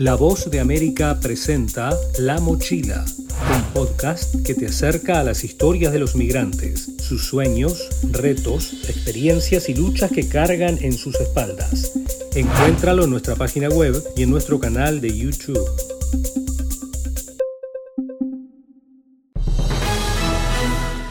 La 0.00 0.14
Voz 0.14 0.48
de 0.50 0.60
América 0.60 1.20
presenta 1.20 1.90
La 2.18 2.40
Mochila, 2.40 3.04
un 3.54 3.62
podcast 3.74 4.34
que 4.46 4.54
te 4.54 4.64
acerca 4.64 5.20
a 5.20 5.24
las 5.24 5.44
historias 5.44 5.92
de 5.92 5.98
los 5.98 6.16
migrantes, 6.16 6.92
sus 7.02 7.26
sueños, 7.26 7.86
retos, 8.10 8.72
experiencias 8.88 9.68
y 9.68 9.74
luchas 9.74 10.10
que 10.10 10.26
cargan 10.26 10.78
en 10.80 10.94
sus 10.94 11.20
espaldas. 11.20 11.92
Encuéntralo 12.34 13.04
en 13.04 13.10
nuestra 13.10 13.36
página 13.36 13.68
web 13.68 13.94
y 14.16 14.22
en 14.22 14.30
nuestro 14.30 14.58
canal 14.58 15.02
de 15.02 15.14
YouTube. 15.14 15.68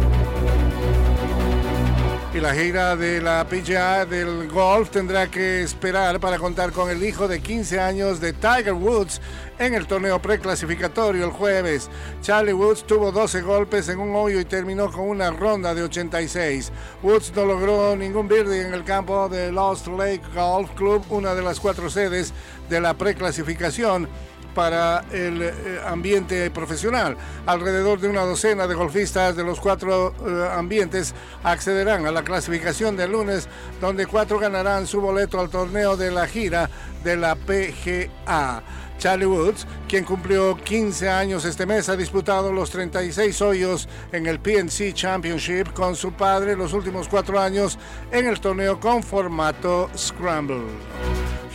Y 2.36 2.42
la 2.42 2.54
gira 2.54 2.98
de 2.98 3.22
la 3.22 3.48
PGA 3.48 4.06
del 4.06 4.50
golf 4.50 4.90
tendrá 4.90 5.32
que 5.32 5.64
esperar 5.64 6.20
para 6.20 6.38
contar 6.38 6.74
con 6.74 6.90
el 6.90 7.02
hijo 7.02 7.30
de 7.30 7.40
15 7.40 7.80
años 7.80 8.20
de 8.20 8.34
Tiger 8.34 8.74
Woods 8.74 9.22
en 9.60 9.74
el 9.74 9.88
torneo 9.88 10.22
preclasificatorio 10.22 11.26
el 11.26 11.32
jueves. 11.32 11.90
Charlie 12.22 12.54
Woods 12.54 12.86
tuvo 12.86 13.12
12 13.12 13.42
golpes 13.42 13.90
en 13.90 14.00
un 14.00 14.16
hoyo 14.16 14.40
y 14.40 14.46
terminó 14.46 14.92
con 14.92 15.10
una 15.10 15.32
ronda 15.32 15.74
de 15.74 15.84
86. 15.84 16.72
Woods 17.04 17.34
no 17.36 17.46
logró 17.46 17.96
ningún 17.96 18.28
birdie 18.28 18.62
en 18.62 18.74
el 18.74 18.84
campo 18.84 19.30
de 19.30 19.52
Lost 19.52 19.88
Lake 19.88 20.22
Golf 20.34 20.72
Club, 20.76 21.04
una 21.10 21.36
de 21.36 21.42
las 21.42 21.60
cuatro 21.60 21.90
sedes 21.90 22.34
de 22.70 22.82
la 22.82 22.94
preclasificación 22.94 24.08
para 24.56 25.04
el 25.12 25.44
eh, 25.44 25.54
ambiente 25.86 26.50
profesional. 26.50 27.18
Alrededor 27.46 28.00
de 28.00 28.08
una 28.08 28.22
docena 28.22 28.66
de 28.66 28.74
golfistas 28.74 29.36
de 29.36 29.44
los 29.44 29.60
cuatro 29.60 30.16
eh, 30.26 30.50
ambientes 30.52 31.14
accederán 31.44 32.08
a 32.08 32.12
la 32.12 32.24
clasificación 32.24 32.96
del 32.96 33.12
lunes, 33.12 33.48
donde 33.82 34.08
cuatro 34.08 34.40
ganarán 34.40 34.88
su 34.88 35.02
boleto 35.02 35.40
al 35.40 35.50
torneo 35.50 35.98
de 35.98 36.10
la 36.10 36.26
gira 36.26 36.70
de 37.04 37.18
la 37.18 37.36
PGA. 37.36 38.64
Charlie 38.98 39.26
Woods, 39.26 39.68
quien 39.88 40.04
cumplió 40.04 40.56
15 40.58 41.10
años 41.10 41.46
este 41.46 41.66
mes, 41.66 41.90
ha 41.90 41.96
disputado 41.96 42.52
los 42.52 42.70
36 42.70 43.42
hoyos 43.42 43.90
en 44.12 44.26
el 44.26 44.40
PNC 44.40 44.94
Championship 44.94 45.74
con 45.74 45.96
su 45.96 46.14
padre 46.14 46.56
los 46.56 46.74
últimos 46.74 47.08
cuatro 47.08 47.40
años 47.40 47.78
en 48.12 48.28
el 48.28 48.40
torneo 48.40 48.80
con 48.80 49.04
formato 49.04 49.90
Scramble. 49.96 50.66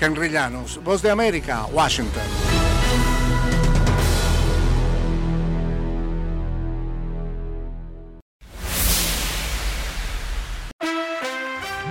Henry 0.01 0.31
Llanos, 0.31 0.83
Voz 0.83 1.03
de 1.03 1.11
América, 1.11 1.67
Washington. 1.73 2.60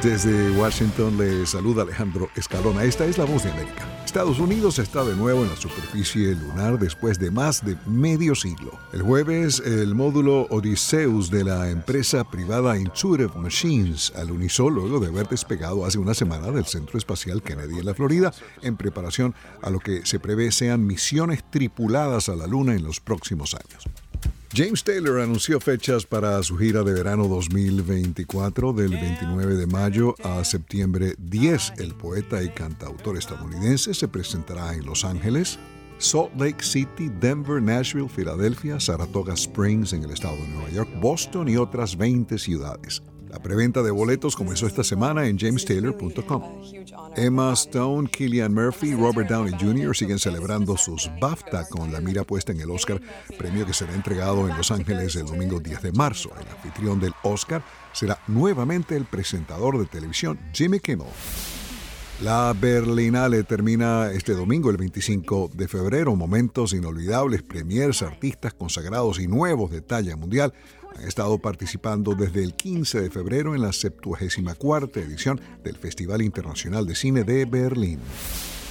Desde 0.04 0.52
Washington 0.52 1.18
le 1.18 1.46
saluda 1.46 1.82
Alejandro 1.82 2.30
Escalona. 2.38 2.86
Esta 2.86 3.06
es 3.06 3.18
la 3.18 3.26
voz 3.26 3.44
de 3.44 3.52
América. 3.52 3.86
Estados 4.06 4.40
Unidos 4.40 4.80
está 4.80 5.04
de 5.04 5.14
nuevo 5.14 5.44
en 5.44 5.50
la 5.50 5.58
superficie 5.58 6.36
lunar 6.36 6.80
después 6.80 7.20
de 7.20 7.32
más 7.32 7.66
de 7.66 7.76
medio 7.86 8.34
siglo. 8.34 8.80
El 8.94 9.02
jueves, 9.02 9.60
el 9.60 9.94
módulo 9.96 10.48
Odysseus 10.52 11.30
de 11.30 11.44
la 11.44 11.70
empresa 11.70 12.24
privada 12.24 12.80
Intuitive 12.80 13.34
Machines 13.36 14.14
alunizó 14.16 14.70
luego 14.70 15.02
de 15.02 15.08
haber 15.08 15.28
despegado 15.28 15.86
hace 15.86 15.98
una 15.98 16.14
semana 16.14 16.50
del 16.50 16.66
Centro 16.66 16.98
Espacial 16.98 17.44
Kennedy 17.44 17.80
en 17.80 17.86
la 17.86 17.94
Florida 17.94 18.34
en 18.62 18.78
preparación 18.78 19.36
a 19.62 19.70
lo 19.70 19.80
que 19.80 20.06
se 20.06 20.22
prevé 20.22 20.54
sean 20.54 20.88
misiones 20.88 21.44
tripuladas 21.52 22.30
a 22.30 22.38
la 22.38 22.48
Luna 22.48 22.74
en 22.74 22.84
los 22.84 23.02
próximos 23.02 23.54
años. 23.54 23.84
James 24.52 24.84
Taylor 24.84 25.20
anunció 25.22 25.60
fechas 25.60 26.08
para 26.08 26.42
su 26.42 26.58
gira 26.58 26.82
de 26.84 26.92
verano 26.92 27.28
2024 27.28 28.74
del 28.74 28.90
29 28.90 29.54
de 29.54 29.68
mayo 29.68 30.16
a 30.24 30.44
septiembre 30.44 31.14
10. 31.20 31.74
El 31.78 31.94
poeta 31.94 32.42
y 32.42 32.50
cantautor 32.50 33.18
estadounidense 33.18 33.94
se 33.94 34.08
presentará 34.08 34.74
en 34.74 34.88
Los 34.88 35.06
Ángeles, 35.06 35.60
Salt 36.00 36.34
Lake 36.36 36.64
City, 36.64 37.10
Denver, 37.20 37.62
Nashville, 37.62 38.10
Filadelfia, 38.10 38.80
Saratoga 38.80 39.36
Springs 39.36 39.94
en 39.94 40.04
el 40.04 40.12
estado 40.12 40.38
de 40.38 40.48
Nueva 40.48 40.70
York, 40.72 40.90
Boston 41.00 41.48
y 41.48 41.56
otras 41.56 41.96
20 41.96 42.40
ciudades. 42.40 43.04
La 43.30 43.38
preventa 43.38 43.84
de 43.84 43.92
boletos 43.92 44.36
comenzó 44.36 44.66
esta 44.66 44.84
semana 44.84 45.28
en 45.28 45.38
jamestaylor.com. 45.38 46.44
Emma 47.16 47.54
Stone, 47.54 48.10
Killian 48.10 48.52
Murphy 48.52 48.96
Robert 48.96 49.30
Downey 49.30 49.54
Jr. 49.60 49.96
siguen 49.96 50.18
celebrando 50.18 50.76
sus 50.78 51.12
BAFTA 51.22 51.70
con 51.70 51.94
la 51.94 52.02
mira 52.02 52.24
puesta 52.24 52.52
en 52.52 52.62
el 52.62 52.72
Oscar, 52.72 53.00
premio 53.38 53.68
que 53.68 53.74
será 53.74 53.94
entregado 53.94 54.50
en 54.50 54.58
Los 54.58 54.72
Ángeles 54.72 55.16
el 55.16 55.28
domingo 55.28 55.60
10 55.60 55.84
de 55.84 55.92
marzo. 55.92 56.32
El 56.42 56.48
anfitrión 56.48 57.00
del 57.00 57.14
Oscar 57.22 57.64
será 57.94 58.20
nuevamente 58.28 58.96
el 58.96 59.06
presentador 59.06 59.78
de 59.78 59.86
televisión 59.86 60.40
Jimmy 60.52 60.80
Kimmel. 60.80 61.08
La 62.22 62.54
Berlinale 62.54 63.44
termina 63.46 64.12
este 64.12 64.34
domingo, 64.34 64.70
el 64.70 64.76
25 64.76 65.52
de 65.54 65.70
febrero. 65.70 66.18
Momentos 66.18 66.74
inolvidables, 66.74 67.44
premiers, 67.44 68.02
artistas 68.02 68.54
consagrados 68.54 69.22
y 69.22 69.28
nuevos 69.28 69.72
de 69.72 69.80
talla 69.80 70.18
mundial 70.18 70.54
han 70.98 71.08
estado 71.08 71.38
participando 71.38 72.16
desde 72.16 72.44
el 72.44 72.56
15 72.56 73.00
de 73.00 73.10
febrero 73.10 73.56
en 73.56 73.62
la 73.62 73.72
74 73.72 75.02
edición 75.02 75.40
del 75.64 75.78
Festival 75.78 76.22
Internacional 76.22 76.86
de 76.86 76.96
Cine 76.96 77.24
de 77.24 77.46
Berlín. 77.46 78.00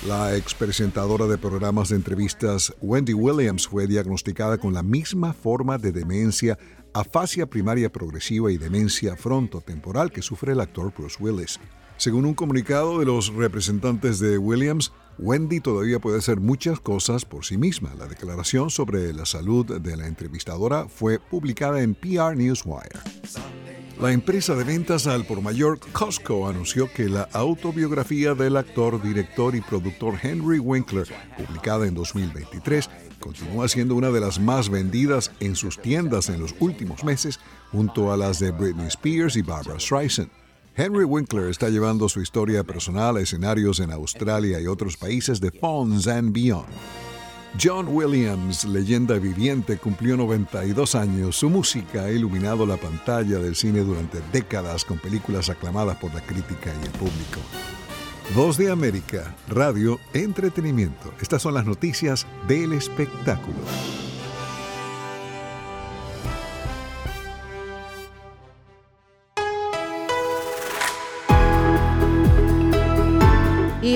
La 0.06 0.36
expresentadora 0.36 1.26
de 1.26 1.38
programas 1.38 1.88
de 1.88 1.96
entrevistas 1.96 2.74
Wendy 2.82 3.14
Williams 3.14 3.66
fue 3.66 3.86
diagnosticada 3.86 4.58
con 4.58 4.74
la 4.74 4.82
misma 4.82 5.32
forma 5.32 5.78
de 5.78 5.92
demencia, 5.92 6.58
afasia 6.92 7.46
primaria 7.46 7.90
progresiva 7.90 8.52
y 8.52 8.58
demencia 8.58 9.16
frontotemporal 9.16 10.12
que 10.12 10.20
sufre 10.20 10.52
el 10.52 10.60
actor 10.60 10.92
Bruce 10.94 11.16
Willis. 11.18 11.58
Según 11.98 12.26
un 12.26 12.34
comunicado 12.34 13.00
de 13.00 13.06
los 13.06 13.34
representantes 13.34 14.20
de 14.20 14.38
Williams, 14.38 14.92
Wendy 15.18 15.58
todavía 15.58 15.98
puede 15.98 16.18
hacer 16.18 16.38
muchas 16.38 16.78
cosas 16.78 17.24
por 17.24 17.44
sí 17.44 17.58
misma. 17.58 17.92
La 17.98 18.06
declaración 18.06 18.70
sobre 18.70 19.12
la 19.12 19.26
salud 19.26 19.80
de 19.80 19.96
la 19.96 20.06
entrevistadora 20.06 20.86
fue 20.86 21.18
publicada 21.18 21.82
en 21.82 21.96
PR 21.96 22.36
Newswire. 22.36 23.00
La 24.00 24.12
empresa 24.12 24.54
de 24.54 24.62
ventas 24.62 25.08
al 25.08 25.26
por 25.26 25.42
mayor 25.42 25.80
Costco 25.90 26.48
anunció 26.48 26.88
que 26.92 27.08
la 27.08 27.28
autobiografía 27.32 28.34
del 28.34 28.56
actor, 28.56 29.02
director 29.02 29.56
y 29.56 29.60
productor 29.60 30.14
Henry 30.22 30.60
Winkler, 30.60 31.08
publicada 31.36 31.88
en 31.88 31.94
2023, 31.94 32.88
continúa 33.18 33.66
siendo 33.66 33.96
una 33.96 34.10
de 34.10 34.20
las 34.20 34.38
más 34.38 34.68
vendidas 34.68 35.32
en 35.40 35.56
sus 35.56 35.82
tiendas 35.82 36.28
en 36.28 36.38
los 36.38 36.54
últimos 36.60 37.02
meses, 37.02 37.40
junto 37.72 38.12
a 38.12 38.16
las 38.16 38.38
de 38.38 38.52
Britney 38.52 38.86
Spears 38.86 39.34
y 39.34 39.42
Barbara 39.42 39.80
Streisand. 39.80 40.37
Henry 40.80 41.02
Winkler 41.02 41.48
está 41.48 41.70
llevando 41.70 42.08
su 42.08 42.20
historia 42.20 42.62
personal 42.62 43.16
a 43.16 43.20
escenarios 43.20 43.80
en 43.80 43.90
Australia 43.90 44.60
y 44.60 44.68
otros 44.68 44.96
países 44.96 45.40
de 45.40 45.50
Fonz 45.50 46.06
and 46.06 46.32
Beyond. 46.32 46.68
John 47.60 47.88
Williams, 47.88 48.62
leyenda 48.62 49.18
viviente, 49.18 49.76
cumplió 49.76 50.16
92 50.16 50.94
años. 50.94 51.34
Su 51.34 51.50
música 51.50 52.04
ha 52.04 52.12
iluminado 52.12 52.64
la 52.64 52.76
pantalla 52.76 53.40
del 53.40 53.56
cine 53.56 53.80
durante 53.80 54.20
décadas 54.32 54.84
con 54.84 54.98
películas 54.98 55.50
aclamadas 55.50 55.96
por 55.96 56.14
la 56.14 56.20
crítica 56.20 56.72
y 56.80 56.86
el 56.86 56.92
público. 56.92 57.40
Voz 58.36 58.56
de 58.56 58.70
América, 58.70 59.34
radio, 59.48 59.98
entretenimiento. 60.12 61.12
Estas 61.20 61.42
son 61.42 61.54
las 61.54 61.66
noticias 61.66 62.24
del 62.46 62.72
espectáculo. 62.72 63.58